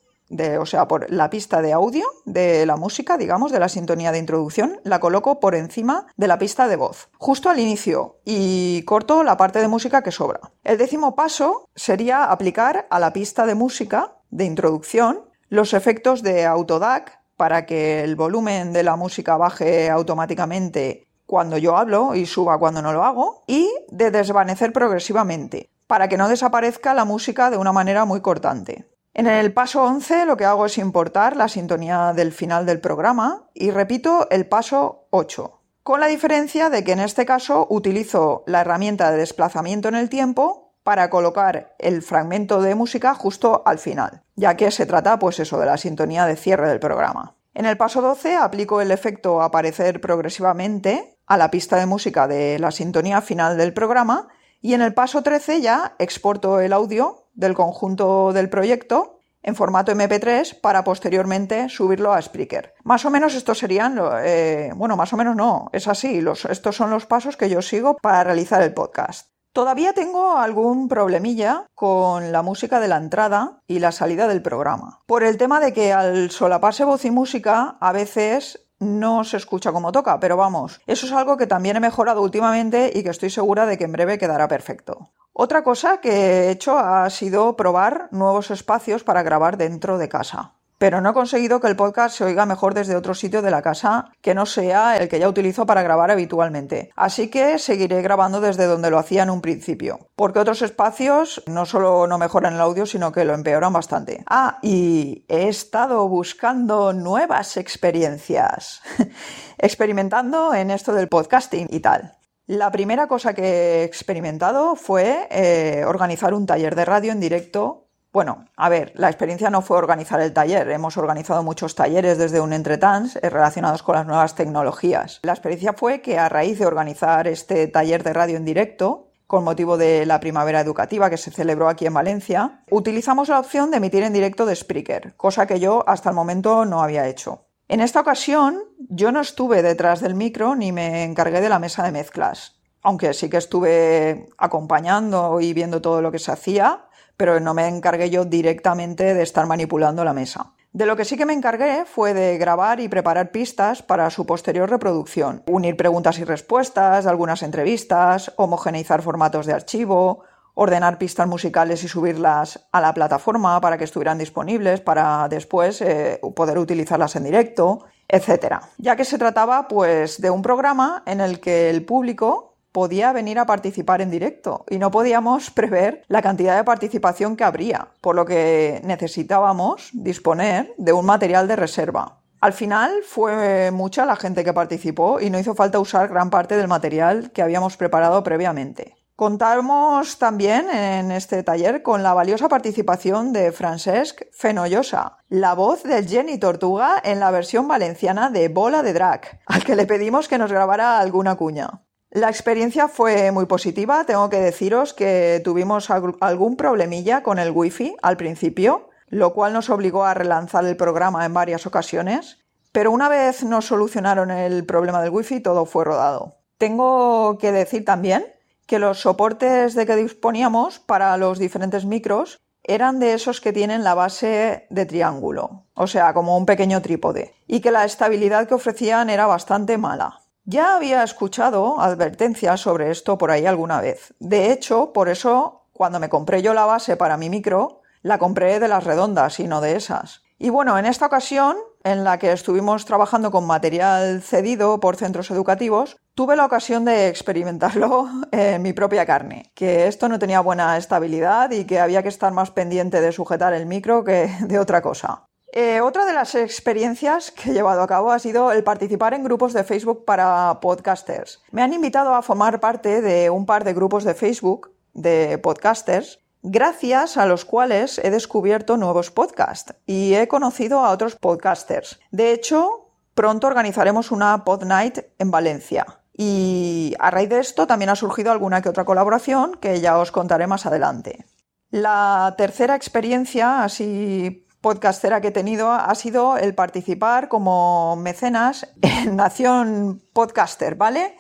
o 0.59 0.67
sea, 0.67 0.89
por 0.89 1.11
la 1.11 1.31
pista 1.31 1.63
de 1.63 1.73
audio 1.73 2.07
de 2.25 2.67
la 2.67 2.77
música, 2.77 3.17
digamos, 3.17 3.53
de 3.53 3.61
la 3.61 3.69
sintonía 3.69 4.13
de 4.13 4.19
introducción, 4.19 4.81
la 4.85 5.01
coloco 5.01 5.41
por 5.41 5.55
encima 5.55 6.07
de 6.17 6.29
la 6.29 6.39
pista 6.39 6.69
de 6.69 6.77
voz, 6.77 7.09
justo 7.19 7.51
al 7.51 7.59
inicio, 7.59 8.19
y 8.25 8.83
corto 8.83 9.23
la 9.25 9.37
parte 9.37 9.61
de 9.61 9.69
música 9.69 10.03
que 10.03 10.11
sobra. 10.11 10.41
El 10.65 10.79
décimo 10.79 11.15
paso 11.15 11.69
sería 11.75 12.25
aplicar 12.25 12.87
a 12.91 12.99
la 12.99 13.13
pista 13.13 13.47
de 13.47 13.55
música 13.55 14.17
de 14.31 14.45
introducción 14.45 15.21
los 15.49 15.75
efectos 15.75 16.23
de 16.23 16.47
autodac 16.47 17.21
para 17.37 17.67
que 17.67 18.03
el 18.05 18.17
volumen 18.17 18.73
de 18.73 18.83
la 18.83 18.97
música 18.97 19.37
baje 19.37 19.91
automáticamente 19.91 21.09
cuando 21.27 21.57
yo 21.59 21.77
hablo 21.77 22.15
y 22.15 22.27
suba 22.27 22.59
cuando 22.59 22.83
no 22.83 22.93
lo 22.93 23.05
hago, 23.05 23.45
y 23.47 23.71
de 23.89 24.11
desvanecer 24.11 24.73
progresivamente, 24.73 25.71
para 25.87 26.09
que 26.09 26.19
no 26.19 26.29
desaparezca 26.29 26.93
la 26.93 27.07
música 27.07 27.51
de 27.51 27.57
una 27.57 27.73
manera 27.73 28.05
muy 28.05 28.21
cortante. 28.21 28.87
En 29.15 29.27
el 29.27 29.53
paso 29.53 29.83
11 29.85 30.25
lo 30.25 30.39
que 30.39 30.47
hago 30.47 30.65
es 30.65 30.79
importar 30.79 31.37
la 31.37 31.49
sintonía 31.49 32.15
del 32.15 32.33
final 32.33 32.65
del 32.65 32.81
programa 32.81 33.47
y 33.53 33.71
repito 33.71 34.27
el 34.31 34.47
paso 34.47 35.07
8, 35.11 35.61
con 35.83 36.01
la 36.01 36.07
diferencia 36.07 36.71
de 36.71 36.83
que 36.83 36.93
en 36.93 37.01
este 37.01 37.27
caso 37.27 37.67
utilizo 37.69 38.43
la 38.47 38.63
herramienta 38.63 39.11
de 39.11 39.19
desplazamiento 39.19 39.89
en 39.89 39.97
el 39.97 40.09
tiempo 40.09 40.73
para 40.83 41.11
colocar 41.11 41.75
el 41.79 42.01
fragmento 42.01 42.63
de 42.63 42.75
música 42.75 43.15
justo 43.15 43.63
al 43.67 43.79
final, 43.79 44.23
ya 44.35 44.57
que 44.57 44.71
se 44.71 44.87
trata 44.87 45.19
pues 45.19 45.39
eso 45.41 45.59
de 45.59 45.67
la 45.67 45.77
sintonía 45.77 46.25
de 46.25 46.37
cierre 46.37 46.69
del 46.69 46.81
programa. 46.81 47.35
En 47.53 47.67
el 47.67 47.77
paso 47.77 48.01
12 48.01 48.37
aplico 48.37 48.81
el 48.81 48.91
efecto 48.91 49.43
aparecer 49.43 50.01
progresivamente 50.01 51.19
a 51.27 51.37
la 51.37 51.51
pista 51.51 51.77
de 51.77 51.85
música 51.85 52.27
de 52.27 52.59
la 52.59 52.71
sintonía 52.71 53.21
final 53.21 53.59
del 53.59 53.75
programa 53.75 54.29
y 54.63 54.73
en 54.73 54.81
el 54.81 54.95
paso 54.95 55.23
13 55.23 55.61
ya 55.61 55.97
exporto 55.99 56.61
el 56.61 56.73
audio 56.73 57.22
del 57.35 57.55
conjunto 57.55 58.33
del 58.33 58.49
proyecto 58.49 59.19
en 59.43 59.57
formato 59.57 59.93
MP3 59.93 60.61
para 60.61 60.85
posteriormente 60.85 61.69
subirlo 61.69 62.13
a 62.13 62.23
Spreaker. 62.23 62.75
Más 62.85 63.05
o 63.05 63.11
menos 63.11 63.35
estos 63.35 63.59
serían, 63.59 63.99
eh, 64.23 64.71
bueno, 64.77 64.97
más 64.97 65.13
o 65.13 65.17
menos 65.17 65.37
no, 65.37 65.69
es 65.73 65.89
así, 65.89 66.25
estos 66.49 66.77
son 66.77 66.91
los 66.91 67.07
pasos 67.07 67.37
que 67.37 67.51
yo 67.51 67.61
sigo 67.61 67.97
para 67.97 68.25
realizar 68.25 68.63
el 68.63 68.75
podcast. 68.75 69.33
Todavía 69.53 69.93
tengo 69.93 70.39
algún 70.39 70.89
problemilla 70.89 71.67
con 71.75 72.33
la 72.33 72.41
música 72.41 72.81
de 72.81 72.89
la 72.89 72.97
entrada 72.97 73.61
y 73.67 73.81
la 73.81 73.93
salida 73.93 74.27
del 74.27 74.41
programa. 74.41 75.01
Por 75.07 75.25
el 75.25 75.37
tema 75.37 75.61
de 75.61 75.75
que 75.75 75.93
al 75.93 76.31
solaparse 76.31 76.85
voz 76.85 77.05
y 77.05 77.11
música 77.11 77.77
a 77.79 77.93
veces 77.93 78.67
no 78.79 79.25
se 79.25 79.37
escucha 79.37 79.71
como 79.71 79.93
toca, 79.93 80.19
pero 80.21 80.39
vamos, 80.39 80.81
eso 80.87 81.07
es 81.07 81.13
algo 81.13 81.37
que 81.37 81.47
también 81.47 81.77
he 81.77 81.81
mejorado 81.81 82.23
últimamente 82.23 82.91
y 82.95 83.03
que 83.03 83.11
estoy 83.11 83.29
segura 83.29 83.67
de 83.67 83.77
que 83.77 83.85
en 83.85 83.93
breve 83.93 84.19
quedará 84.19 84.49
perfecto. 84.49 85.11
Otra 85.33 85.63
cosa 85.63 86.01
que 86.01 86.11
he 86.11 86.51
hecho 86.51 86.79
ha 86.79 87.09
sido 87.11 87.57
probar 87.57 88.09
nuevos 88.11 88.51
espacios 88.51 89.05
para 89.05 89.23
grabar 89.23 89.57
dentro 89.57 89.99
de 89.99 90.09
casa 90.09 90.55
pero 90.83 91.01
no 91.01 91.11
he 91.11 91.13
conseguido 91.13 91.61
que 91.61 91.69
el 91.69 91.77
podcast 91.77 92.17
se 92.17 92.25
oiga 92.25 92.45
mejor 92.45 92.75
desde 92.75 92.97
otro 92.97 93.15
sitio 93.15 93.41
de 93.41 93.53
la 93.53 93.63
casa 93.63 94.11
que 94.21 94.35
no 94.35 94.47
sea 94.47 94.97
el 94.97 95.09
que 95.09 95.21
ya 95.21 95.29
utilizo 95.29 95.65
para 95.65 95.85
grabar 95.85 96.11
habitualmente. 96.11 96.91
Así 96.97 97.31
que 97.31 97.61
seguiré 97.61 98.03
grabando 98.03 98.41
desde 98.41 98.67
donde 98.67 98.91
lo 98.91 98.99
hacía 98.99 99.23
en 99.23 99.31
un 99.31 99.41
principio, 99.41 100.09
porque 100.17 100.41
otros 100.41 100.61
espacios 100.61 101.41
no 101.47 101.67
solo 101.67 102.09
no 102.09 102.19
mejoran 102.19 102.55
el 102.55 102.61
audio, 102.61 102.85
sino 102.85 103.13
que 103.13 103.25
lo 103.25 103.33
empeoran 103.33 103.73
bastante. 103.73 104.25
Ah, 104.27 104.59
y 104.61 105.25
he 105.29 105.47
estado 105.47 106.09
buscando 106.09 106.93
nuevas 106.93 107.57
experiencias, 107.57 108.83
experimentando 109.59 110.53
en 110.53 110.73
esto 110.73 110.93
del 110.93 111.07
podcasting 111.07 111.69
y 111.71 111.79
tal. 111.79 112.17
La 112.53 112.71
primera 112.71 113.07
cosa 113.07 113.33
que 113.33 113.81
he 113.81 113.85
experimentado 113.85 114.77
fue 114.77 115.27
eh, 115.31 115.85
organizar 115.87 116.35
un 116.35 116.45
taller 116.45 116.75
de 116.75 116.85
radio 116.85 117.11
en 117.11 117.19
directo 117.19 117.87
bueno, 118.13 118.45
a 118.59 118.69
ver, 118.69 118.93
la 118.95 119.09
experiencia 119.09 119.49
no 119.49 119.63
fue 119.63 119.79
organizar 119.79 120.21
el 120.21 120.35
taller. 120.35 120.69
Hemos 120.69 120.99
organizado 120.99 121.43
muchos 121.43 121.75
talleres 121.75 122.19
desde 122.19 122.43
un 122.43 122.53
entretans 122.53 123.17
eh, 123.17 123.31
relacionados 123.31 123.83
con 123.83 123.95
las 123.95 124.07
nuevas 124.07 124.35
tecnologías. 124.35 125.21
La 125.23 125.33
experiencia 125.33 125.73
fue 125.73 126.03
que 126.03 126.19
a 126.19 126.29
raíz 126.29 126.59
de 126.59 126.67
organizar 126.67 127.27
este 127.27 127.69
taller 127.69 128.03
de 128.03 128.13
radio 128.13 128.37
en 128.37 128.45
directo, 128.45 129.09
con 129.27 129.45
motivo 129.45 129.79
de 129.79 130.05
la 130.05 130.21
primavera 130.21 130.61
educativa 130.61 131.09
que 131.09 131.17
se 131.17 131.31
celebró 131.31 131.71
aquí 131.71 131.87
en 131.87 131.95
Valencia, 131.95 132.63
utilizamos 132.71 133.31
la 133.31 133.41
opción 133.41 133.71
de 133.71 133.79
emitir 133.79 134.03
en 134.03 134.13
directo 134.13 134.45
de 134.45 134.57
Spreaker, 134.57 135.17
cosa 135.17 135.47
que 135.47 135.59
yo 135.59 135.83
hasta 135.87 136.11
el 136.11 136.15
momento 136.15 136.67
no 136.67 136.83
había 136.83 137.09
hecho. 137.09 137.47
En 137.73 137.81
esta 137.81 138.01
ocasión 138.01 138.65
yo 138.91 139.13
no 139.13 139.23
estuve 139.23 139.63
detrás 139.63 140.03
del 140.03 140.15
micro 140.15 140.55
ni 140.55 140.73
me 140.73 141.05
encargué 141.05 141.41
de 141.41 141.49
la 141.49 141.59
mesa 141.59 141.83
de 141.83 141.91
mezclas, 141.91 142.61
aunque 142.83 143.15
sí 143.15 143.31
que 143.31 143.39
estuve 143.39 144.29
acompañando 144.37 145.41
y 145.41 145.55
viendo 145.55 145.81
todo 145.81 146.03
lo 146.03 146.13
que 146.13 146.19
se 146.19 146.33
hacía 146.33 146.91
pero 147.17 147.41
no 147.41 147.55
me 147.55 147.69
encargué 147.69 148.11
yo 148.11 148.25
directamente 148.25 149.15
de 149.15 149.23
estar 149.23 149.47
manipulando 149.47 150.05
la 150.05 150.13
mesa. 150.13 150.55
De 150.73 150.87
lo 150.87 150.97
que 150.97 151.05
sí 151.05 151.17
que 151.17 151.27
me 151.27 151.35
encargué 151.35 151.85
fue 151.85 152.15
de 152.15 152.39
grabar 152.39 152.81
y 152.81 152.89
preparar 152.89 153.31
pistas 153.31 153.83
para 153.83 154.09
su 154.11 154.25
posterior 154.25 154.71
reproducción, 154.71 155.43
unir 155.47 155.77
preguntas 155.77 156.19
y 156.19 156.25
respuestas 156.25 157.07
algunas 157.07 157.43
entrevistas, 157.43 158.33
homogeneizar 158.37 159.03
formatos 159.03 159.47
de 159.47 159.53
archivo, 159.53 160.25
ordenar 160.55 160.99
pistas 160.99 161.27
musicales 161.27 161.83
y 161.85 161.89
subirlas 161.89 162.67
a 162.73 162.81
la 162.81 162.93
plataforma 162.93 163.61
para 163.61 163.79
que 163.79 163.85
estuvieran 163.85 164.19
disponibles 164.19 164.81
para 164.81 165.29
después 165.29 165.81
eh, 165.81 166.21
poder 166.35 166.59
utilizarlas 166.59 167.17
en 167.17 167.25
directo, 167.25 167.87
etc. 168.09 168.57
Ya 168.79 168.97
que 168.97 169.05
se 169.05 169.19
trataba 169.19 169.69
pues 169.69 170.21
de 170.21 170.31
un 170.31 170.43
programa 170.43 171.03
en 171.07 171.21
el 171.21 171.41
que 171.41 171.71
el 171.71 171.85
público 171.85 172.57
podía 172.73 173.13
venir 173.13 173.39
a 173.39 173.47
participar 173.47 174.01
en 174.01 174.11
directo 174.11 174.65
y 174.69 174.79
no 174.79 174.91
podíamos 174.91 175.51
prever 175.55 176.05
la 176.09 176.23
cantidad 176.23 176.57
de 176.57 176.65
participación 176.65 177.37
que 177.37 177.45
habría, 177.45 177.89
por 178.01 178.17
lo 178.17 178.25
que 178.25 178.81
necesitábamos 178.85 179.91
disponer 179.93 180.75
de 180.79 180.93
un 180.93 181.07
material 181.07 181.49
de 181.49 181.57
reserva. 181.57 182.19
Al 182.41 182.53
final 182.53 183.03
fue 183.05 183.71
mucha 183.71 184.05
la 184.05 184.17
gente 184.17 184.43
que 184.43 184.53
participó 184.53 185.21
y 185.21 185.31
no 185.31 185.39
hizo 185.39 185.55
falta 185.55 185.79
usar 185.79 186.09
gran 186.09 186.29
parte 186.29 186.57
del 186.57 186.67
material 186.67 187.31
que 187.31 187.41
habíamos 187.41 187.77
preparado 187.77 188.25
previamente. 188.25 188.97
Contamos 189.23 190.19
también 190.19 190.69
en 190.69 191.13
este 191.13 191.45
taller 191.45 191.85
con 191.85 192.03
la 192.03 192.13
valiosa 192.13 192.49
participación 192.49 193.33
de 193.33 193.53
Francesc 193.53 194.23
Fenollosa, 194.33 195.19
la 195.29 195.55
voz 195.55 195.85
de 195.85 196.03
Jenny 196.03 196.39
Tortuga 196.39 197.01
en 197.05 197.21
la 197.21 197.31
versión 197.31 197.69
valenciana 197.69 198.31
de 198.31 198.49
Bola 198.49 198.83
de 198.83 198.93
Drag, 198.93 199.39
al 199.47 199.63
que 199.63 199.77
le 199.77 199.87
pedimos 199.87 200.27
que 200.27 200.39
nos 200.39 200.51
grabara 200.51 200.99
alguna 200.99 201.37
cuña. 201.37 201.85
La 202.11 202.31
experiencia 202.31 202.89
fue 202.89 203.31
muy 203.31 203.47
positiva. 203.47 204.03
Tengo 204.07 204.29
que 204.29 204.41
deciros 204.41 204.93
que 204.93 205.41
tuvimos 205.45 205.89
algún 205.89 206.57
problemilla 206.57 207.23
con 207.23 207.39
el 207.39 207.53
wifi 207.53 207.95
al 208.03 208.17
principio, 208.17 208.91
lo 209.07 209.35
cual 209.35 209.53
nos 209.53 209.71
obligó 209.71 210.05
a 210.05 210.15
relanzar 210.15 210.65
el 210.65 210.77
programa 210.77 211.25
en 211.25 211.33
varias 211.33 211.65
ocasiones. 211.65 212.39
Pero 212.73 212.91
una 212.91 213.09
vez 213.09 213.45
nos 213.45 213.67
solucionaron 213.67 214.33
el 214.33 214.67
problema 214.67 215.01
del 215.01 215.13
wifi, 215.13 215.39
todo 215.39 215.65
fue 215.65 215.85
rodado. 215.85 216.39
Tengo 216.59 217.39
que 217.39 217.53
decir 217.53 217.85
también 217.85 218.25
que 218.67 218.79
los 218.79 219.01
soportes 219.01 219.75
de 219.75 219.87
que 219.87 219.97
disponíamos 219.97 220.79
para 220.79 221.17
los 221.17 221.39
diferentes 221.39 221.85
micros 221.85 222.39
eran 222.65 223.01
de 223.01 223.15
esos 223.15 223.41
que 223.41 223.53
tienen 223.53 223.85
la 223.85 223.95
base 223.95 224.67
de 224.71 224.87
triángulo, 224.87 225.65
o 225.75 225.87
sea, 225.87 226.15
como 226.15 226.37
un 226.37 226.47
pequeño 226.47 226.81
trípode, 226.81 227.35
y 227.47 227.61
que 227.61 227.73
la 227.73 227.85
estabilidad 227.85 228.47
que 228.47 228.55
ofrecían 228.55 229.11
era 229.11 229.27
bastante 229.27 229.79
mala. 229.79 230.21
Ya 230.45 230.77
había 230.77 231.03
escuchado 231.03 231.81
advertencias 231.81 232.61
sobre 232.61 232.91
esto 232.91 233.19
por 233.19 233.31
ahí 233.31 233.47
alguna 233.47 233.81
vez. 233.81 234.15
De 234.19 234.53
hecho, 234.53 234.93
por 234.93 235.09
eso, 235.09 235.67
cuando 235.73 236.01
me 236.01 236.09
compré 236.09 236.43
yo 236.43 236.55
la 236.55 236.67
base 236.67 236.97
para 236.97 237.17
mi 237.17 237.31
micro, 237.31 237.83
la 238.03 238.19
compré 238.19 238.59
de 238.59 238.69
las 238.69 238.85
redondas 238.85 239.39
y 239.39 239.47
no 239.47 239.61
de 239.61 239.77
esas. 239.77 240.23
Y 240.39 240.51
bueno, 240.51 240.77
en 240.77 240.87
esta 240.87 241.07
ocasión, 241.07 241.57
en 241.85 242.05
la 242.05 242.19
que 242.19 242.33
estuvimos 242.33 242.85
trabajando 242.85 243.31
con 243.31 243.47
material 243.47 244.23
cedido 244.23 244.81
por 244.81 244.97
centros 244.97 245.31
educativos, 245.31 245.97
tuve 246.15 246.37
la 246.37 246.45
ocasión 246.45 246.85
de 246.85 247.09
experimentarlo 247.09 248.09
en 248.33 248.63
mi 248.63 248.73
propia 248.73 249.07
carne, 249.07 249.51
que 249.55 249.87
esto 249.87 250.09
no 250.09 250.19
tenía 250.19 250.41
buena 250.41 250.77
estabilidad 250.77 251.51
y 251.51 251.65
que 251.65 251.81
había 251.81 252.03
que 252.03 252.09
estar 252.09 252.33
más 252.33 252.51
pendiente 252.51 253.01
de 253.01 253.13
sujetar 253.13 253.55
el 253.55 253.67
micro 253.67 254.05
que 254.05 254.31
de 254.41 254.59
otra 254.59 254.83
cosa. 254.83 255.27
Eh, 255.55 255.83
otra 255.83 256.07
de 256.07 256.15
las 256.15 256.35
experiencias 256.35 257.31
que 257.31 257.51
he 257.51 257.53
llevado 257.53 257.83
a 257.83 257.87
cabo 257.87 258.11
ha 258.11 258.19
sido 258.19 258.53
el 258.53 258.65
participar 258.65 259.13
en 259.13 259.23
grupos 259.23 259.53
de 259.53 259.65
Facebook 259.65 260.07
para 260.07 260.61
podcasters. 260.63 261.43
Me 261.51 261.61
han 261.61 261.75
invitado 261.75 262.15
a 262.15 262.23
formar 262.23 262.59
parte 262.59 263.03
de 263.03 263.29
un 263.29 263.45
par 263.45 263.63
de 263.63 263.75
grupos 263.75 264.05
de 264.05 264.15
Facebook 264.15 264.73
de 264.95 265.37
podcasters 265.37 266.22
gracias 266.43 267.17
a 267.17 267.27
los 267.27 267.45
cuales 267.45 267.99
he 267.99 268.11
descubierto 268.11 268.77
nuevos 268.77 269.11
podcasts 269.11 269.75
y 269.87 270.15
he 270.15 270.29
conocido 270.29 270.81
a 270.81 270.91
otros 270.91 271.17
podcasters. 271.17 272.01
De 272.11 272.33
hecho, 272.33 272.91
pronto 273.15 273.47
organizaremos 273.47 274.11
una 274.11 274.45
Pod 274.45 274.65
Night 274.65 274.99
en 275.19 275.31
Valencia. 275.31 275.87
Y 276.15 276.95
a 276.99 277.11
raíz 277.11 277.31
de 277.31 277.41
esto 277.41 277.67
también 277.67 277.89
ha 277.89 277.97
surgido 277.97 278.33
alguna 278.33 278.61
que 278.61 278.69
otra 278.69 278.85
colaboración 278.85 279.57
que 279.61 279.81
ya 279.81 279.99
os 279.99 280.13
contaré 280.13 280.47
más 280.47 280.67
adelante. 280.67 281.25
La 281.71 282.35
tercera 282.37 282.75
experiencia 282.77 283.65
así 283.65 284.47
podcastera 284.61 285.21
que 285.21 285.29
he 285.29 285.33
tenido 285.33 285.73
ha 285.73 285.95
sido 285.95 286.37
el 286.37 286.55
participar 286.55 287.29
como 287.29 287.97
mecenas 287.97 288.73
en 288.83 289.17
Nación 289.17 290.03
Podcaster, 290.13 290.75
¿vale? 290.75 291.17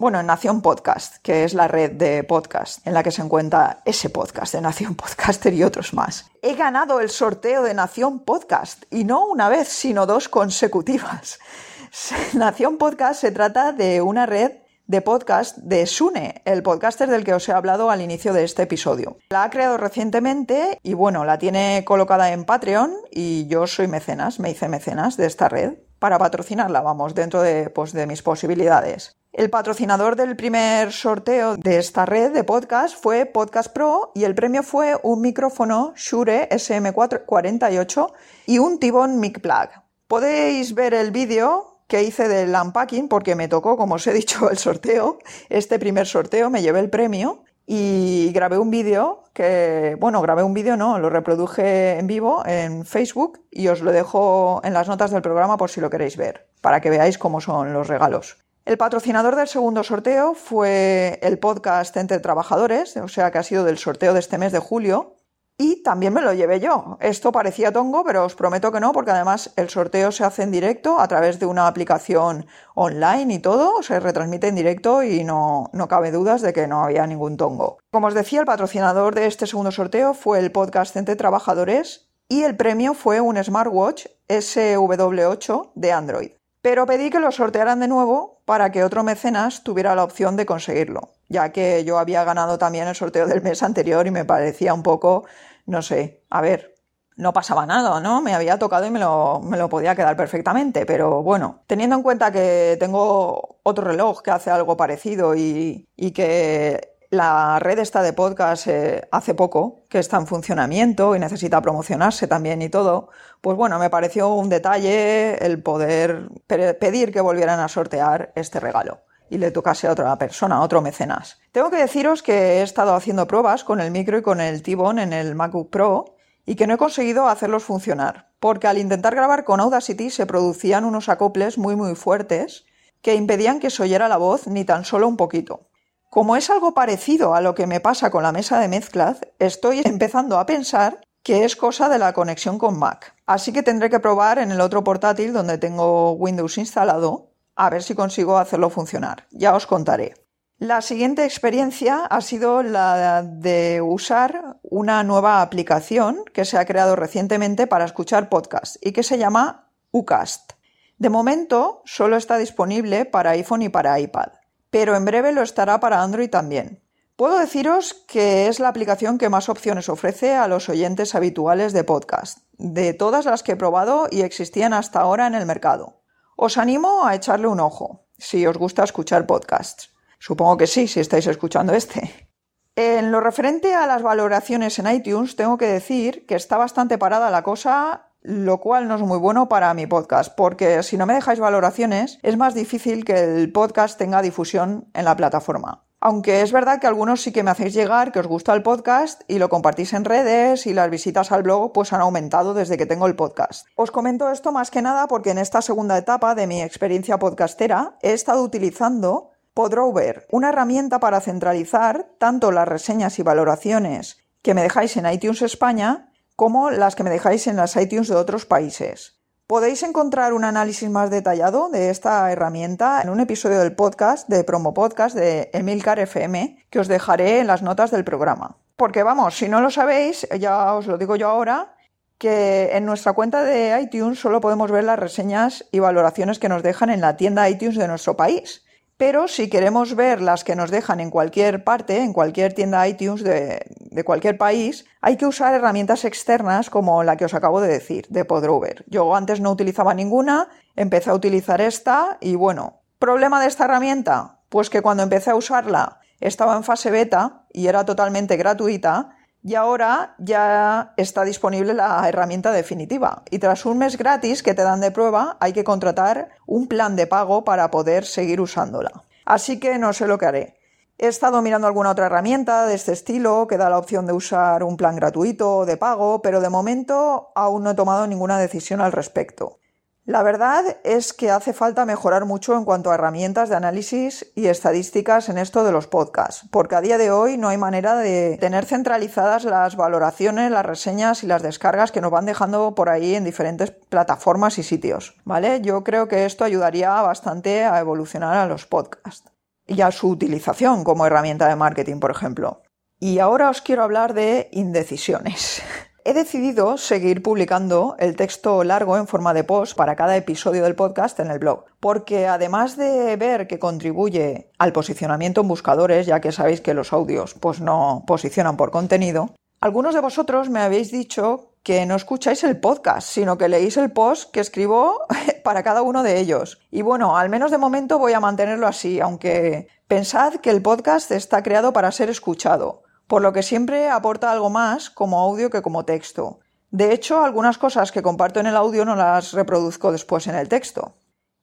Bueno, 0.00 0.20
en 0.20 0.26
Nación 0.26 0.62
Podcast, 0.62 1.16
que 1.24 1.42
es 1.42 1.54
la 1.54 1.66
red 1.66 1.90
de 1.90 2.22
podcast 2.22 2.86
en 2.86 2.94
la 2.94 3.02
que 3.02 3.10
se 3.10 3.20
encuentra 3.20 3.82
ese 3.84 4.10
podcast 4.10 4.54
de 4.54 4.60
Nación 4.60 4.94
Podcaster 4.94 5.52
y 5.52 5.64
otros 5.64 5.92
más. 5.92 6.30
He 6.40 6.54
ganado 6.54 7.00
el 7.00 7.10
sorteo 7.10 7.64
de 7.64 7.74
Nación 7.74 8.20
Podcast 8.20 8.84
y 8.92 9.02
no 9.02 9.26
una 9.26 9.48
vez, 9.48 9.66
sino 9.66 10.06
dos 10.06 10.28
consecutivas. 10.28 11.40
Nación 12.34 12.78
Podcast 12.78 13.20
se 13.22 13.32
trata 13.32 13.72
de 13.72 14.00
una 14.00 14.24
red 14.24 14.52
de 14.86 15.02
podcast 15.02 15.58
de 15.58 15.84
Sune, 15.84 16.42
el 16.44 16.62
podcaster 16.62 17.10
del 17.10 17.24
que 17.24 17.34
os 17.34 17.48
he 17.48 17.52
hablado 17.52 17.90
al 17.90 18.00
inicio 18.00 18.32
de 18.32 18.44
este 18.44 18.62
episodio. 18.62 19.18
La 19.30 19.42
ha 19.42 19.50
creado 19.50 19.78
recientemente 19.78 20.78
y 20.84 20.94
bueno, 20.94 21.24
la 21.24 21.38
tiene 21.38 21.82
colocada 21.84 22.30
en 22.30 22.44
Patreon 22.44 22.94
y 23.10 23.48
yo 23.48 23.66
soy 23.66 23.88
mecenas, 23.88 24.38
me 24.38 24.50
hice 24.50 24.68
mecenas 24.68 25.16
de 25.16 25.26
esta 25.26 25.48
red 25.48 25.74
para 25.98 26.18
patrocinarla, 26.18 26.82
vamos, 26.82 27.16
dentro 27.16 27.42
de, 27.42 27.68
pues, 27.68 27.92
de 27.92 28.06
mis 28.06 28.22
posibilidades. 28.22 29.17
El 29.32 29.50
patrocinador 29.50 30.16
del 30.16 30.36
primer 30.36 30.90
sorteo 30.90 31.56
de 31.58 31.76
esta 31.76 32.06
red 32.06 32.32
de 32.32 32.44
podcast 32.44 32.96
fue 33.00 33.26
Podcast 33.26 33.70
Pro 33.72 34.10
y 34.14 34.24
el 34.24 34.34
premio 34.34 34.62
fue 34.62 34.98
un 35.02 35.20
micrófono 35.20 35.92
Shure 35.96 36.48
SM48 36.48 38.12
y 38.46 38.58
un 38.58 38.80
Tibon 38.80 39.20
Mic 39.20 39.40
Plug. 39.42 39.68
Podéis 40.06 40.74
ver 40.74 40.94
el 40.94 41.10
vídeo 41.10 41.82
que 41.86 42.02
hice 42.02 42.26
del 42.26 42.54
unpacking 42.54 43.08
porque 43.08 43.34
me 43.34 43.48
tocó, 43.48 43.76
como 43.76 43.96
os 43.96 44.06
he 44.06 44.14
dicho, 44.14 44.50
el 44.50 44.56
sorteo. 44.56 45.18
Este 45.50 45.78
primer 45.78 46.06
sorteo 46.06 46.48
me 46.48 46.62
llevé 46.62 46.80
el 46.80 46.88
premio 46.88 47.44
y 47.66 48.32
grabé 48.32 48.56
un 48.56 48.70
vídeo 48.70 49.24
que, 49.34 49.94
bueno, 50.00 50.22
grabé 50.22 50.42
un 50.42 50.54
vídeo, 50.54 50.78
no, 50.78 50.98
lo 50.98 51.10
reproduje 51.10 51.98
en 51.98 52.06
vivo 52.06 52.44
en 52.46 52.86
Facebook 52.86 53.44
y 53.50 53.68
os 53.68 53.82
lo 53.82 53.92
dejo 53.92 54.62
en 54.64 54.72
las 54.72 54.88
notas 54.88 55.10
del 55.10 55.20
programa 55.20 55.58
por 55.58 55.68
si 55.68 55.82
lo 55.82 55.90
queréis 55.90 56.16
ver, 56.16 56.48
para 56.62 56.80
que 56.80 56.88
veáis 56.88 57.18
cómo 57.18 57.42
son 57.42 57.74
los 57.74 57.88
regalos. 57.88 58.38
El 58.68 58.76
patrocinador 58.76 59.34
del 59.34 59.48
segundo 59.48 59.82
sorteo 59.82 60.34
fue 60.34 61.18
el 61.22 61.38
podcast 61.38 61.96
Entre 61.96 62.20
Trabajadores, 62.20 62.98
o 62.98 63.08
sea 63.08 63.30
que 63.30 63.38
ha 63.38 63.42
sido 63.42 63.64
del 63.64 63.78
sorteo 63.78 64.12
de 64.12 64.20
este 64.20 64.36
mes 64.36 64.52
de 64.52 64.58
julio. 64.58 65.16
Y 65.56 65.82
también 65.82 66.12
me 66.12 66.20
lo 66.20 66.34
llevé 66.34 66.60
yo. 66.60 66.98
Esto 67.00 67.32
parecía 67.32 67.72
tongo, 67.72 68.04
pero 68.04 68.26
os 68.26 68.34
prometo 68.34 68.70
que 68.70 68.78
no, 68.78 68.92
porque 68.92 69.12
además 69.12 69.54
el 69.56 69.70
sorteo 69.70 70.12
se 70.12 70.24
hace 70.24 70.42
en 70.42 70.50
directo 70.50 71.00
a 71.00 71.08
través 71.08 71.38
de 71.38 71.46
una 71.46 71.66
aplicación 71.66 72.44
online 72.74 73.32
y 73.32 73.38
todo, 73.38 73.82
se 73.82 74.00
retransmite 74.00 74.48
en 74.48 74.56
directo 74.56 75.02
y 75.02 75.24
no, 75.24 75.70
no 75.72 75.88
cabe 75.88 76.10
dudas 76.10 76.42
de 76.42 76.52
que 76.52 76.66
no 76.66 76.84
había 76.84 77.06
ningún 77.06 77.38
tongo. 77.38 77.78
Como 77.90 78.08
os 78.08 78.14
decía, 78.14 78.40
el 78.40 78.46
patrocinador 78.46 79.14
de 79.14 79.28
este 79.28 79.46
segundo 79.46 79.70
sorteo 79.70 80.12
fue 80.12 80.40
el 80.40 80.52
podcast 80.52 80.94
Entre 80.94 81.16
Trabajadores 81.16 82.10
y 82.28 82.42
el 82.42 82.54
premio 82.54 82.92
fue 82.92 83.22
un 83.22 83.42
smartwatch 83.42 84.08
SW8 84.28 85.72
de 85.74 85.92
Android 85.92 86.37
pero 86.62 86.86
pedí 86.86 87.10
que 87.10 87.20
lo 87.20 87.30
sortearan 87.30 87.80
de 87.80 87.88
nuevo 87.88 88.42
para 88.44 88.70
que 88.70 88.84
otro 88.84 89.04
mecenas 89.04 89.62
tuviera 89.62 89.94
la 89.94 90.04
opción 90.04 90.36
de 90.36 90.46
conseguirlo, 90.46 91.12
ya 91.28 91.52
que 91.52 91.84
yo 91.84 91.98
había 91.98 92.24
ganado 92.24 92.58
también 92.58 92.88
el 92.88 92.94
sorteo 92.94 93.26
del 93.26 93.42
mes 93.42 93.62
anterior 93.62 94.06
y 94.06 94.10
me 94.10 94.24
parecía 94.24 94.74
un 94.74 94.82
poco, 94.82 95.26
no 95.66 95.82
sé, 95.82 96.24
a 96.30 96.40
ver, 96.40 96.74
no 97.16 97.32
pasaba 97.32 97.66
nada, 97.66 98.00
¿no? 98.00 98.22
Me 98.22 98.34
había 98.34 98.58
tocado 98.58 98.86
y 98.86 98.90
me 98.90 99.00
lo, 99.00 99.40
me 99.40 99.56
lo, 99.56 99.68
podía 99.68 99.96
quedar 99.96 100.16
perfectamente, 100.16 100.86
pero 100.86 101.22
bueno, 101.22 101.62
teniendo 101.66 101.96
en 101.96 102.02
cuenta 102.02 102.30
que 102.30 102.76
tengo 102.78 103.58
otro 103.64 103.84
reloj 103.84 104.22
que 104.22 104.30
hace 104.30 104.50
algo 104.50 104.76
parecido 104.76 105.34
y, 105.34 105.88
y 105.96 106.12
que 106.12 106.97
la 107.10 107.58
red 107.58 107.78
está 107.78 108.02
de 108.02 108.12
podcast 108.12 108.66
eh, 108.66 109.08
hace 109.10 109.34
poco, 109.34 109.84
que 109.88 109.98
está 109.98 110.18
en 110.18 110.26
funcionamiento 110.26 111.16
y 111.16 111.18
necesita 111.18 111.62
promocionarse 111.62 112.26
también 112.26 112.60
y 112.60 112.68
todo, 112.68 113.08
pues 113.40 113.56
bueno, 113.56 113.78
me 113.78 113.88
pareció 113.88 114.34
un 114.34 114.48
detalle 114.48 115.44
el 115.44 115.62
poder 115.62 116.28
pedir 116.46 117.12
que 117.12 117.20
volvieran 117.20 117.60
a 117.60 117.68
sortear 117.68 118.32
este 118.34 118.60
regalo 118.60 119.00
y 119.30 119.38
le 119.38 119.50
tocase 119.50 119.86
a 119.86 119.92
otra 119.92 120.16
persona, 120.16 120.56
a 120.56 120.62
otro 120.62 120.82
mecenas. 120.82 121.38
Tengo 121.52 121.70
que 121.70 121.76
deciros 121.76 122.22
que 122.22 122.58
he 122.58 122.62
estado 122.62 122.94
haciendo 122.94 123.26
pruebas 123.26 123.64
con 123.64 123.80
el 123.80 123.90
micro 123.90 124.18
y 124.18 124.22
con 124.22 124.40
el 124.40 124.62
T-Bone 124.62 125.02
en 125.02 125.12
el 125.12 125.34
MacBook 125.34 125.70
Pro 125.70 126.16
y 126.44 126.56
que 126.56 126.66
no 126.66 126.74
he 126.74 126.78
conseguido 126.78 127.28
hacerlos 127.28 127.64
funcionar, 127.64 128.30
porque 128.40 128.66
al 128.66 128.78
intentar 128.78 129.14
grabar 129.14 129.44
con 129.44 129.60
Audacity 129.60 130.10
se 130.10 130.26
producían 130.26 130.84
unos 130.84 131.08
acoples 131.08 131.58
muy 131.58 131.76
muy 131.76 131.94
fuertes 131.94 132.64
que 133.02 133.14
impedían 133.14 133.60
que 133.60 133.70
se 133.70 133.82
oyera 133.82 134.08
la 134.08 134.16
voz 134.16 134.46
ni 134.46 134.64
tan 134.64 134.84
solo 134.84 135.08
un 135.08 135.16
poquito. 135.16 135.67
Como 136.10 136.36
es 136.36 136.48
algo 136.48 136.72
parecido 136.72 137.34
a 137.34 137.42
lo 137.42 137.54
que 137.54 137.66
me 137.66 137.80
pasa 137.80 138.10
con 138.10 138.22
la 138.22 138.32
mesa 138.32 138.58
de 138.58 138.68
mezclas, 138.68 139.18
estoy 139.38 139.82
empezando 139.84 140.38
a 140.38 140.46
pensar 140.46 141.00
que 141.22 141.44
es 141.44 141.54
cosa 141.54 141.90
de 141.90 141.98
la 141.98 142.14
conexión 142.14 142.58
con 142.58 142.78
Mac. 142.78 143.14
Así 143.26 143.52
que 143.52 143.62
tendré 143.62 143.90
que 143.90 144.00
probar 144.00 144.38
en 144.38 144.50
el 144.50 144.62
otro 144.62 144.82
portátil 144.82 145.34
donde 145.34 145.58
tengo 145.58 146.12
Windows 146.12 146.56
instalado 146.56 147.32
a 147.56 147.68
ver 147.68 147.82
si 147.82 147.94
consigo 147.94 148.38
hacerlo 148.38 148.70
funcionar. 148.70 149.26
Ya 149.32 149.54
os 149.54 149.66
contaré. 149.66 150.14
La 150.56 150.80
siguiente 150.80 151.24
experiencia 151.24 152.06
ha 152.06 152.20
sido 152.22 152.62
la 152.62 153.22
de 153.22 153.82
usar 153.82 154.56
una 154.62 155.02
nueva 155.02 155.42
aplicación 155.42 156.24
que 156.32 156.46
se 156.46 156.56
ha 156.56 156.64
creado 156.64 156.96
recientemente 156.96 157.66
para 157.66 157.84
escuchar 157.84 158.30
podcasts 158.30 158.78
y 158.80 158.92
que 158.92 159.02
se 159.02 159.18
llama 159.18 159.70
Ucast. 159.90 160.52
De 160.96 161.10
momento 161.10 161.82
solo 161.84 162.16
está 162.16 162.38
disponible 162.38 163.04
para 163.04 163.30
iPhone 163.30 163.62
y 163.62 163.68
para 163.68 164.00
iPad 164.00 164.37
pero 164.70 164.96
en 164.96 165.04
breve 165.04 165.32
lo 165.32 165.42
estará 165.42 165.80
para 165.80 166.02
Android 166.02 166.30
también. 166.30 166.82
Puedo 167.16 167.38
deciros 167.38 167.94
que 168.06 168.46
es 168.46 168.60
la 168.60 168.68
aplicación 168.68 169.18
que 169.18 169.28
más 169.28 169.48
opciones 169.48 169.88
ofrece 169.88 170.34
a 170.34 170.46
los 170.46 170.68
oyentes 170.68 171.14
habituales 171.14 171.72
de 171.72 171.82
podcast, 171.82 172.38
de 172.52 172.94
todas 172.94 173.24
las 173.24 173.42
que 173.42 173.52
he 173.52 173.56
probado 173.56 174.06
y 174.10 174.20
existían 174.20 174.72
hasta 174.72 175.00
ahora 175.00 175.26
en 175.26 175.34
el 175.34 175.44
mercado. 175.44 176.02
Os 176.36 176.58
animo 176.58 177.04
a 177.04 177.16
echarle 177.16 177.48
un 177.48 177.58
ojo, 177.58 178.06
si 178.16 178.46
os 178.46 178.56
gusta 178.56 178.84
escuchar 178.84 179.26
podcasts. 179.26 179.90
Supongo 180.20 180.56
que 180.56 180.68
sí, 180.68 180.86
si 180.86 181.00
estáis 181.00 181.26
escuchando 181.26 181.74
este. 181.74 182.28
En 182.76 183.10
lo 183.10 183.18
referente 183.18 183.74
a 183.74 183.88
las 183.88 184.02
valoraciones 184.02 184.78
en 184.78 184.88
iTunes, 184.88 185.34
tengo 185.34 185.58
que 185.58 185.66
decir 185.66 186.26
que 186.26 186.36
está 186.36 186.56
bastante 186.56 186.96
parada 186.96 187.30
la 187.30 187.42
cosa 187.42 188.07
lo 188.22 188.58
cual 188.58 188.88
no 188.88 188.96
es 188.96 189.02
muy 189.02 189.18
bueno 189.18 189.48
para 189.48 189.72
mi 189.74 189.86
podcast, 189.86 190.34
porque 190.36 190.82
si 190.82 190.96
no 190.96 191.06
me 191.06 191.14
dejáis 191.14 191.40
valoraciones, 191.40 192.18
es 192.22 192.36
más 192.36 192.54
difícil 192.54 193.04
que 193.04 193.22
el 193.22 193.52
podcast 193.52 193.98
tenga 193.98 194.22
difusión 194.22 194.88
en 194.94 195.04
la 195.04 195.16
plataforma. 195.16 195.84
Aunque 196.00 196.42
es 196.42 196.52
verdad 196.52 196.80
que 196.80 196.86
algunos 196.86 197.22
sí 197.22 197.32
que 197.32 197.42
me 197.42 197.50
hacéis 197.50 197.74
llegar 197.74 198.12
que 198.12 198.20
os 198.20 198.28
gusta 198.28 198.54
el 198.54 198.62
podcast 198.62 199.22
y 199.26 199.38
lo 199.38 199.48
compartís 199.48 199.92
en 199.92 200.04
redes 200.04 200.66
y 200.68 200.72
las 200.72 200.90
visitas 200.90 201.32
al 201.32 201.42
blog 201.42 201.72
pues 201.72 201.92
han 201.92 202.00
aumentado 202.00 202.54
desde 202.54 202.76
que 202.76 202.86
tengo 202.86 203.08
el 203.08 203.16
podcast. 203.16 203.66
Os 203.74 203.90
comento 203.90 204.30
esto 204.30 204.52
más 204.52 204.70
que 204.70 204.80
nada 204.80 205.08
porque 205.08 205.30
en 205.30 205.38
esta 205.38 205.60
segunda 205.60 205.98
etapa 205.98 206.36
de 206.36 206.46
mi 206.46 206.62
experiencia 206.62 207.18
podcastera 207.18 207.98
he 208.00 208.12
estado 208.12 208.44
utilizando 208.44 209.30
Podrover, 209.54 210.28
una 210.30 210.50
herramienta 210.50 211.00
para 211.00 211.20
centralizar 211.20 212.12
tanto 212.18 212.52
las 212.52 212.68
reseñas 212.68 213.18
y 213.18 213.24
valoraciones 213.24 214.18
que 214.40 214.54
me 214.54 214.62
dejáis 214.62 214.96
en 214.96 215.10
iTunes 215.10 215.42
España 215.42 216.07
como 216.38 216.70
las 216.70 216.94
que 216.94 217.02
me 217.02 217.10
dejáis 217.10 217.48
en 217.48 217.56
las 217.56 217.74
iTunes 217.74 218.06
de 218.06 218.14
otros 218.14 218.46
países. 218.46 219.18
Podéis 219.48 219.82
encontrar 219.82 220.32
un 220.32 220.44
análisis 220.44 220.88
más 220.88 221.10
detallado 221.10 221.68
de 221.68 221.90
esta 221.90 222.30
herramienta 222.30 223.02
en 223.02 223.08
un 223.08 223.18
episodio 223.18 223.58
del 223.58 223.74
podcast 223.74 224.28
de 224.28 224.44
Promo 224.44 224.72
Podcast 224.72 225.16
de 225.16 225.50
Emilcar 225.52 225.98
FM 225.98 226.64
que 226.70 226.78
os 226.78 226.86
dejaré 226.86 227.40
en 227.40 227.48
las 227.48 227.62
notas 227.62 227.90
del 227.90 228.04
programa. 228.04 228.56
Porque 228.76 229.02
vamos, 229.02 229.36
si 229.36 229.48
no 229.48 229.60
lo 229.60 229.68
sabéis, 229.68 230.28
ya 230.38 230.74
os 230.74 230.86
lo 230.86 230.96
digo 230.96 231.16
yo 231.16 231.28
ahora, 231.28 231.74
que 232.18 232.70
en 232.72 232.86
nuestra 232.86 233.14
cuenta 233.14 233.42
de 233.42 233.76
iTunes 233.82 234.20
solo 234.20 234.40
podemos 234.40 234.70
ver 234.70 234.84
las 234.84 235.00
reseñas 235.00 235.64
y 235.72 235.80
valoraciones 235.80 236.38
que 236.38 236.48
nos 236.48 236.62
dejan 236.62 236.90
en 236.90 237.00
la 237.00 237.16
tienda 237.16 237.50
iTunes 237.50 237.76
de 237.76 237.88
nuestro 237.88 238.16
país. 238.16 238.64
Pero 238.98 239.28
si 239.28 239.48
queremos 239.48 239.94
ver 239.94 240.20
las 240.20 240.42
que 240.42 240.56
nos 240.56 240.72
dejan 240.72 240.98
en 240.98 241.10
cualquier 241.10 241.62
parte, 241.62 242.02
en 242.02 242.12
cualquier 242.12 242.52
tienda 242.52 242.86
iTunes 242.88 243.22
de, 243.22 243.64
cualquier 244.04 244.36
país, 244.36 244.86
hay 245.00 245.16
que 245.16 245.26
usar 245.26 245.54
herramientas 245.54 246.04
externas 246.04 246.68
como 246.68 247.04
la 247.04 247.16
que 247.16 247.24
os 247.24 247.32
acabo 247.32 247.60
de 247.60 247.68
decir, 247.68 248.06
de 248.08 248.24
Podrover. 248.24 248.84
Yo 248.88 249.14
antes 249.14 249.40
no 249.40 249.52
utilizaba 249.52 249.94
ninguna, 249.94 250.48
empecé 250.74 251.10
a 251.10 251.14
utilizar 251.14 251.60
esta 251.60 252.18
y 252.20 252.34
bueno, 252.34 252.80
¿problema 252.98 253.40
de 253.40 253.46
esta 253.46 253.66
herramienta? 253.66 254.40
Pues 254.48 254.68
que 254.68 254.82
cuando 254.82 255.04
empecé 255.04 255.30
a 255.30 255.36
usarla 255.36 256.00
estaba 256.18 256.56
en 256.56 256.64
fase 256.64 256.90
beta 256.90 257.44
y 257.52 257.68
era 257.68 257.84
totalmente 257.84 258.36
gratuita 258.36 259.16
y 259.42 259.54
ahora 259.54 260.14
ya 260.18 260.92
está 260.96 261.24
disponible 261.24 261.74
la 261.74 262.06
herramienta 262.08 262.52
definitiva. 262.52 263.22
Y 263.30 263.38
tras 263.38 263.64
un 263.66 263.78
mes 263.78 263.96
gratis 263.96 264.42
que 264.42 264.54
te 264.54 264.62
dan 264.62 264.80
de 264.80 264.90
prueba, 264.90 265.36
hay 265.40 265.52
que 265.52 265.64
contratar 265.64 266.30
un 266.46 266.68
plan 266.68 266.96
de 266.96 267.06
pago 267.06 267.44
para 267.44 267.70
poder 267.70 268.04
seguir 268.04 268.40
usándola. 268.40 269.04
Así 269.24 269.60
que 269.60 269.78
no 269.78 269.92
sé 269.92 270.06
lo 270.06 270.18
que 270.18 270.26
haré. 270.26 270.58
He 271.00 271.06
estado 271.06 271.40
mirando 271.42 271.68
alguna 271.68 271.90
otra 271.90 272.06
herramienta 272.06 272.66
de 272.66 272.74
este 272.74 272.92
estilo 272.92 273.46
que 273.46 273.56
da 273.56 273.70
la 273.70 273.78
opción 273.78 274.04
de 274.04 274.12
usar 274.12 274.64
un 274.64 274.76
plan 274.76 274.96
gratuito 274.96 275.58
o 275.58 275.66
de 275.66 275.76
pago, 275.76 276.22
pero 276.22 276.40
de 276.40 276.48
momento 276.48 277.30
aún 277.36 277.62
no 277.62 277.70
he 277.70 277.74
tomado 277.74 278.06
ninguna 278.08 278.38
decisión 278.38 278.80
al 278.80 278.90
respecto. 278.90 279.60
La 280.08 280.22
verdad 280.22 280.64
es 280.84 281.12
que 281.12 281.30
hace 281.30 281.52
falta 281.52 281.84
mejorar 281.84 282.24
mucho 282.24 282.56
en 282.56 282.64
cuanto 282.64 282.90
a 282.90 282.94
herramientas 282.94 283.50
de 283.50 283.56
análisis 283.56 284.32
y 284.34 284.46
estadísticas 284.46 285.28
en 285.28 285.36
esto 285.36 285.64
de 285.64 285.70
los 285.70 285.86
podcasts, 285.86 286.48
porque 286.50 286.76
a 286.76 286.80
día 286.80 286.96
de 286.96 287.10
hoy 287.10 287.36
no 287.36 287.48
hay 287.48 287.58
manera 287.58 287.94
de 287.94 288.38
tener 288.40 288.64
centralizadas 288.64 289.44
las 289.44 289.76
valoraciones, 289.76 290.50
las 290.50 290.64
reseñas 290.64 291.22
y 291.24 291.26
las 291.26 291.42
descargas 291.42 291.92
que 291.92 292.00
nos 292.00 292.10
van 292.10 292.24
dejando 292.24 292.74
por 292.74 292.88
ahí 292.88 293.16
en 293.16 293.24
diferentes 293.24 293.70
plataformas 293.70 294.56
y 294.56 294.62
sitios, 294.62 295.14
¿vale? 295.26 295.60
Yo 295.60 295.84
creo 295.84 296.08
que 296.08 296.24
esto 296.24 296.42
ayudaría 296.42 296.88
bastante 297.02 297.66
a 297.66 297.78
evolucionar 297.78 298.34
a 298.34 298.46
los 298.46 298.64
podcasts 298.64 299.30
y 299.66 299.82
a 299.82 299.90
su 299.90 300.08
utilización 300.08 300.84
como 300.84 301.04
herramienta 301.04 301.48
de 301.48 301.56
marketing, 301.56 302.00
por 302.00 302.12
ejemplo. 302.12 302.62
Y 302.98 303.18
ahora 303.18 303.50
os 303.50 303.60
quiero 303.60 303.82
hablar 303.82 304.14
de 304.14 304.48
indecisiones. 304.52 305.60
He 306.08 306.14
decidido 306.14 306.78
seguir 306.78 307.22
publicando 307.22 307.94
el 307.98 308.16
texto 308.16 308.64
largo 308.64 308.96
en 308.96 309.06
forma 309.06 309.34
de 309.34 309.44
post 309.44 309.76
para 309.76 309.94
cada 309.94 310.16
episodio 310.16 310.64
del 310.64 310.74
podcast 310.74 311.20
en 311.20 311.30
el 311.30 311.38
blog, 311.38 311.66
porque 311.80 312.26
además 312.26 312.78
de 312.78 313.14
ver 313.16 313.46
que 313.46 313.58
contribuye 313.58 314.50
al 314.56 314.72
posicionamiento 314.72 315.42
en 315.42 315.48
buscadores, 315.48 316.06
ya 316.06 316.22
que 316.22 316.32
sabéis 316.32 316.62
que 316.62 316.72
los 316.72 316.94
audios 316.94 317.34
pues 317.34 317.60
no 317.60 318.04
posicionan 318.06 318.56
por 318.56 318.70
contenido, 318.70 319.34
algunos 319.60 319.92
de 319.92 320.00
vosotros 320.00 320.48
me 320.48 320.60
habéis 320.60 320.90
dicho 320.90 321.52
que 321.62 321.84
no 321.84 321.96
escucháis 321.96 322.42
el 322.42 322.58
podcast, 322.58 323.06
sino 323.06 323.36
que 323.36 323.50
leéis 323.50 323.76
el 323.76 323.90
post 323.90 324.30
que 324.30 324.40
escribo 324.40 325.04
para 325.44 325.62
cada 325.62 325.82
uno 325.82 326.02
de 326.02 326.20
ellos. 326.20 326.58
Y 326.70 326.80
bueno, 326.80 327.18
al 327.18 327.28
menos 327.28 327.50
de 327.50 327.58
momento 327.58 327.98
voy 327.98 328.14
a 328.14 328.20
mantenerlo 328.20 328.66
así, 328.66 328.98
aunque 328.98 329.68
pensad 329.86 330.36
que 330.36 330.48
el 330.48 330.62
podcast 330.62 331.10
está 331.10 331.42
creado 331.42 331.74
para 331.74 331.92
ser 331.92 332.08
escuchado 332.08 332.87
por 333.08 333.22
lo 333.22 333.32
que 333.32 333.42
siempre 333.42 333.88
aporta 333.88 334.30
algo 334.30 334.50
más 334.50 334.90
como 334.90 335.18
audio 335.18 335.50
que 335.50 335.62
como 335.62 335.84
texto. 335.84 336.38
De 336.70 336.92
hecho, 336.92 337.24
algunas 337.24 337.58
cosas 337.58 337.90
que 337.90 338.02
comparto 338.02 338.38
en 338.38 338.46
el 338.46 338.56
audio 338.56 338.84
no 338.84 338.94
las 338.94 339.32
reproduzco 339.32 339.90
después 339.90 340.26
en 340.26 340.36
el 340.36 340.48
texto. 340.48 340.94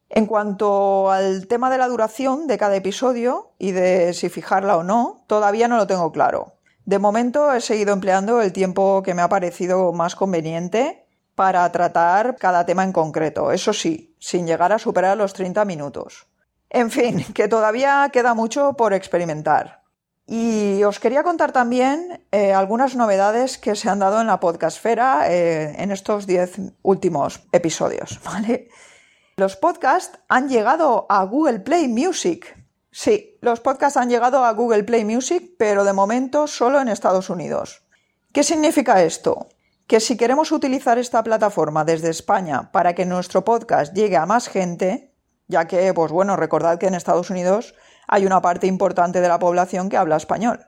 En 0.08 0.28
cuanto 0.28 1.12
al 1.12 1.48
tema 1.48 1.72
de 1.72 1.80
la 1.80 1.88
duración 1.88 2.46
de 2.46 2.60
cada 2.60 2.76
episodio 2.76 3.54
y 3.58 3.72
de 3.72 4.14
si 4.14 4.30
fijarla 4.30 4.78
o 4.78 4.84
no, 4.84 5.24
todavía 5.28 5.68
no 5.68 5.78
lo 5.78 5.88
tengo 5.88 6.12
claro. 6.12 6.54
De 6.86 7.00
momento 7.00 7.52
he 7.52 7.62
seguido 7.62 7.94
empleando 7.94 8.42
el 8.42 8.54
tiempo 8.54 9.02
que 9.04 9.16
me 9.16 9.24
ha 9.24 9.30
parecido 9.30 9.92
más 9.92 10.16
conveniente 10.16 11.08
para 11.34 11.70
tratar 11.72 12.36
cada 12.38 12.66
tema 12.68 12.84
en 12.84 12.94
concreto, 12.94 13.51
eso 13.51 13.74
sí, 13.74 14.16
sin 14.20 14.46
llegar 14.46 14.72
a 14.72 14.80
superar 14.80 15.18
los 15.18 15.34
30 15.34 15.66
minutos. 15.66 16.28
En 16.70 16.92
fin, 16.92 17.25
que 17.34 17.48
todavía 17.48 18.08
queda 18.14 18.36
mucho 18.36 18.74
por 18.74 18.94
experimentar. 18.94 19.85
Y 20.27 20.83
os 20.83 21.00
quería 21.00 21.22
contar 21.22 21.51
también 21.51 22.25
eh, 22.31 22.53
algunas 22.53 22.96
novedades 22.96 23.59
que 23.59 23.75
se 23.75 23.90
han 23.90 24.00
dado 24.00 24.22
en 24.22 24.27
la 24.27 24.40
podcastfera 24.40 25.31
eh, 25.31 25.75
en 25.77 25.92
estos 25.92 26.25
10 26.25 26.74
últimos 26.81 27.42
episodios, 27.51 28.20
¿vale? 28.25 28.70
Los 29.38 29.55
podcasts 29.55 30.18
han 30.27 30.50
llegado 30.50 31.05
a 31.09 31.24
Google 31.25 31.59
Play 31.59 31.88
Music. 31.88 32.57
Sí, 32.90 33.38
los 33.42 33.59
podcasts 33.59 33.98
han 33.98 34.09
llegado 34.09 34.44
a 34.46 34.51
Google 34.53 34.83
Play 34.83 35.03
Music, 35.05 35.55
pero 35.59 35.83
de 35.83 35.94
momento 35.94 36.48
solo 36.48 36.79
en 36.79 36.88
Estados 36.88 37.29
Unidos. 37.29 37.83
¿Qué 38.31 38.44
significa 38.44 39.03
esto? 39.03 39.50
Que 39.85 40.00
si 40.00 40.18
queremos 40.18 40.51
utilizar 40.51 40.98
esta 40.98 41.22
plataforma 41.22 41.85
desde 41.85 42.09
España 42.09 42.72
para 42.72 42.96
que 42.96 43.05
nuestro 43.05 43.44
podcast 43.46 43.94
llegue 43.94 44.18
a 44.18 44.25
más 44.25 44.48
gente, 44.48 45.14
ya 45.48 45.68
que, 45.68 45.94
pues 45.94 46.11
bueno, 46.11 46.35
recordad 46.35 46.79
que 46.79 46.88
en 46.88 46.96
Estados 46.96 47.29
Unidos 47.29 47.75
hay 48.07 48.25
una 48.25 48.41
parte 48.41 48.68
importante 48.68 49.22
de 49.22 49.27
la 49.27 49.39
población 49.39 49.89
que 49.89 49.98
habla 49.98 50.18
español. 50.18 50.65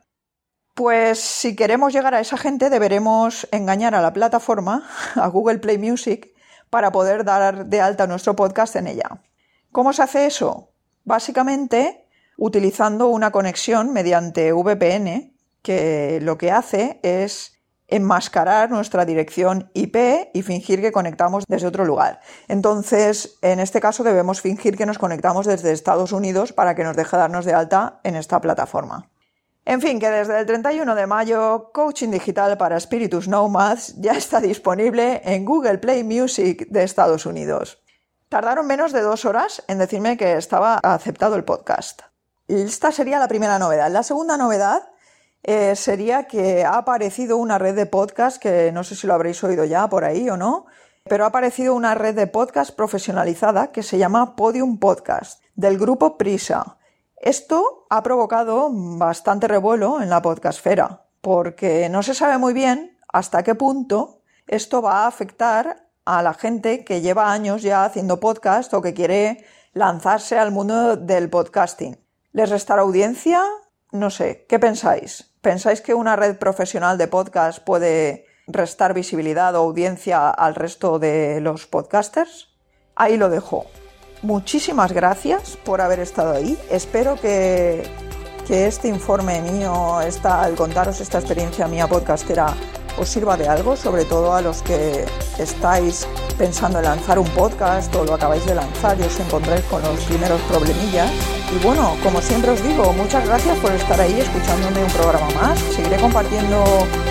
Pues 0.73 1.19
si 1.19 1.55
queremos 1.55 1.91
llegar 1.93 2.13
a 2.13 2.19
esa 2.19 2.37
gente 2.37 2.69
deberemos 2.69 3.47
engañar 3.51 3.95
a 3.95 4.01
la 4.01 4.13
plataforma, 4.13 4.87
a 5.15 5.27
Google 5.27 5.59
Play 5.59 5.77
Music, 5.77 6.33
para 6.69 6.91
poder 6.91 7.23
dar 7.23 7.65
de 7.65 7.81
alta 7.81 8.07
nuestro 8.07 8.35
podcast 8.35 8.75
en 8.75 8.87
ella. 8.87 9.21
¿Cómo 9.71 9.93
se 9.93 10.03
hace 10.03 10.25
eso? 10.25 10.71
Básicamente 11.03 12.07
utilizando 12.37 13.07
una 13.07 13.31
conexión 13.31 13.93
mediante 13.93 14.53
VPN 14.53 15.33
que 15.61 16.19
lo 16.21 16.37
que 16.37 16.51
hace 16.51 16.99
es 17.03 17.56
enmascarar 17.87 18.69
nuestra 18.69 19.05
dirección 19.05 19.71
IP 19.73 20.29
y 20.33 20.41
fingir 20.41 20.81
que 20.81 20.91
conectamos 20.91 21.45
desde 21.47 21.67
otro 21.67 21.85
lugar. 21.85 22.19
Entonces, 22.47 23.37
en 23.41 23.59
este 23.59 23.79
caso 23.79 24.03
debemos 24.03 24.41
fingir 24.41 24.77
que 24.77 24.85
nos 24.85 24.97
conectamos 24.97 25.45
desde 25.45 25.71
Estados 25.71 26.11
Unidos 26.11 26.53
para 26.53 26.75
que 26.75 26.83
nos 26.83 26.95
deje 26.95 27.17
darnos 27.17 27.45
de 27.45 27.53
alta 27.53 27.99
en 28.03 28.15
esta 28.15 28.41
plataforma. 28.41 29.09
En 29.65 29.81
fin, 29.81 29.99
que 29.99 30.09
desde 30.09 30.39
el 30.39 30.45
31 30.45 30.95
de 30.95 31.07
mayo, 31.07 31.71
Coaching 31.73 32.09
Digital 32.09 32.57
para 32.57 32.79
Spiritus 32.79 33.27
Nomads 33.27 33.95
ya 33.97 34.13
está 34.13 34.39
disponible 34.39 35.21
en 35.25 35.43
Google 35.43 35.79
Play 35.79 36.05
Music 36.05 36.67
de 36.69 36.83
Estados 36.83 37.25
Unidos. 37.25 37.83
Tardaron 38.29 38.65
menos 38.65 38.93
de 38.93 39.01
dos 39.01 39.25
horas 39.25 39.63
en 39.67 39.77
decirme 39.77 40.15
que 40.15 40.37
estaba 40.37 40.75
aceptado 40.75 41.35
el 41.35 41.43
podcast. 41.43 42.01
Esta 42.47 42.93
sería 42.93 43.19
la 43.19 43.27
primera 43.27 43.59
novedad. 43.59 43.91
La 43.91 44.03
segunda 44.03 44.37
novedad 44.37 44.89
eh, 45.47 45.77
sería 45.77 46.25
que 46.25 46.65
ha 46.65 46.77
aparecido 46.77 47.37
una 47.37 47.57
red 47.57 47.73
de 47.73 47.85
podcast, 47.85 48.37
que 48.37 48.69
no 48.73 48.83
sé 48.83 48.97
si 48.97 49.07
lo 49.07 49.13
habréis 49.13 49.41
oído 49.45 49.63
ya 49.63 49.87
por 49.87 50.03
ahí 50.03 50.29
o 50.29 50.35
no, 50.35 50.65
pero 51.05 51.23
ha 51.23 51.27
aparecido 51.27 51.73
una 51.73 51.95
red 51.95 52.15
de 52.15 52.27
podcast 52.27 52.75
profesionalizada 52.75 53.71
que 53.71 53.81
se 53.81 53.97
llama 53.97 54.35
Podium 54.35 54.77
Podcast, 54.77 55.41
del 55.55 55.77
grupo 55.77 56.17
Prisa. 56.17 56.77
Esto 57.15 57.87
ha 57.89 58.03
provocado 58.03 58.69
bastante 58.73 59.47
revuelo 59.47 60.01
en 60.01 60.09
la 60.09 60.21
podcastfera, 60.21 61.05
porque 61.21 61.87
no 61.87 62.03
se 62.03 62.13
sabe 62.13 62.37
muy 62.37 62.53
bien 62.53 62.97
hasta 63.07 63.43
qué 63.43 63.55
punto 63.55 64.19
esto 64.47 64.81
va 64.81 65.05
a 65.05 65.07
afectar 65.07 65.87
a 66.03 66.21
la 66.23 66.33
gente 66.33 66.83
que 66.83 66.99
lleva 66.99 67.31
años 67.31 67.61
ya 67.61 67.85
haciendo 67.85 68.19
podcast 68.19 68.73
o 68.73 68.81
que 68.81 68.93
quiere 68.93 69.45
lanzarse 69.71 70.37
al 70.37 70.51
mundo 70.51 70.97
del 70.97 71.29
podcasting. 71.29 71.97
¿Les 72.33 72.49
restará 72.49 72.81
audiencia? 72.81 73.41
No 73.91 74.09
sé, 74.09 74.45
¿qué 74.49 74.59
pensáis? 74.59 75.31
¿Pensáis 75.41 75.79
que 75.79 75.93
una 75.93 76.17
red 76.17 76.37
profesional 76.37 76.97
de 76.97 77.07
podcast 77.07 77.59
puede 77.59 78.25
restar 78.45 78.93
visibilidad 78.93 79.55
o 79.55 79.59
audiencia 79.59 80.29
al 80.29 80.55
resto 80.55 80.99
de 80.99 81.39
los 81.39 81.67
podcasters? 81.67 82.49
Ahí 82.95 83.15
lo 83.15 83.29
dejo. 83.29 83.65
Muchísimas 84.23 84.91
gracias 84.91 85.57
por 85.63 85.79
haber 85.79 85.99
estado 85.99 86.33
ahí. 86.33 86.57
Espero 86.69 87.15
que, 87.15 87.83
que 88.45 88.67
este 88.67 88.89
informe 88.89 89.41
mío, 89.41 90.01
esta, 90.01 90.41
al 90.41 90.55
contaros 90.55 90.99
esta 90.99 91.19
experiencia 91.19 91.67
mía 91.67 91.87
podcastera, 91.87 92.53
os 92.97 93.09
sirva 93.09 93.37
de 93.37 93.47
algo, 93.47 93.75
sobre 93.75 94.05
todo 94.05 94.33
a 94.33 94.41
los 94.41 94.61
que 94.61 95.05
estáis 95.37 96.07
pensando 96.37 96.79
en 96.79 96.85
lanzar 96.85 97.19
un 97.19 97.27
podcast 97.29 97.93
o 97.95 98.05
lo 98.05 98.13
acabáis 98.13 98.45
de 98.45 98.55
lanzar 98.55 98.99
y 98.99 99.03
os 99.03 99.19
encontráis 99.19 99.63
con 99.65 99.81
los 99.81 99.99
primeros 100.01 100.39
problemillas. 100.41 101.11
Y 101.55 101.63
bueno, 101.63 101.95
como 102.03 102.21
siempre 102.21 102.51
os 102.51 102.61
digo, 102.61 102.91
muchas 102.93 103.25
gracias 103.25 103.57
por 103.59 103.71
estar 103.71 103.99
ahí 103.99 104.19
escuchándome 104.19 104.83
un 104.83 104.91
programa 104.91 105.27
más. 105.41 105.59
Seguiré 105.75 105.97
compartiendo 105.97 106.63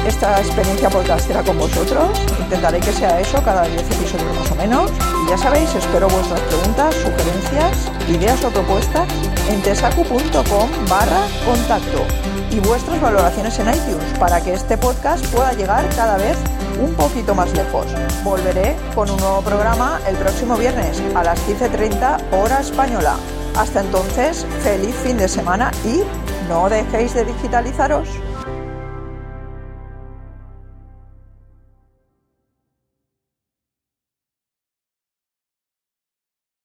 esta 0.07 0.39
experiencia 0.41 0.91
podcastera 0.91 1.43
con 1.43 1.59
vosotros. 1.59 2.19
Intentaré 2.39 2.81
que 2.81 2.93
sea 2.93 3.19
eso 3.21 3.43
cada 3.43 3.63
10 3.63 3.81
episodios 3.83 4.37
más 4.39 4.51
o 4.51 4.55
menos. 4.57 4.91
Y 5.27 5.31
ya 5.31 5.39
sabéis, 5.39 5.75
espero 5.75 6.09
vuestras 6.09 6.41
preguntas, 6.41 6.95
sugerencias, 6.95 7.91
ideas 8.09 8.45
o 8.45 8.51
propuestas 8.51 9.09
en 9.49 9.63
tesacu.com 9.63 10.71
barra 10.89 11.23
contacto. 11.45 12.36
Y 12.57 12.61
vuestras 12.61 12.99
valoraciones 13.03 13.59
en 13.59 13.69
iTunes 13.69 14.19
para 14.19 14.41
que 14.41 14.55
este 14.55 14.79
podcast 14.79 15.25
pueda 15.27 15.53
llegar 15.53 15.87
cada 15.95 16.17
vez 16.17 16.37
un 16.81 16.95
poquito 16.95 17.35
más 17.35 17.53
lejos. 17.53 17.87
Volveré 18.25 18.77
con 18.95 19.11
un 19.11 19.19
nuevo 19.19 19.43
programa 19.43 20.01
el 20.09 20.17
próximo 20.17 20.57
viernes 20.57 21.03
a 21.15 21.23
las 21.23 21.39
15.30 21.47 22.19
hora 22.33 22.61
española. 22.61 23.17
Hasta 23.57 23.81
entonces, 23.81 24.47
feliz 24.63 24.95
fin 25.05 25.19
de 25.19 25.29
semana 25.29 25.71
y 25.85 26.01
no 26.49 26.71
dejéis 26.71 27.13
de 27.13 27.27
digitalizaros. 27.27 28.09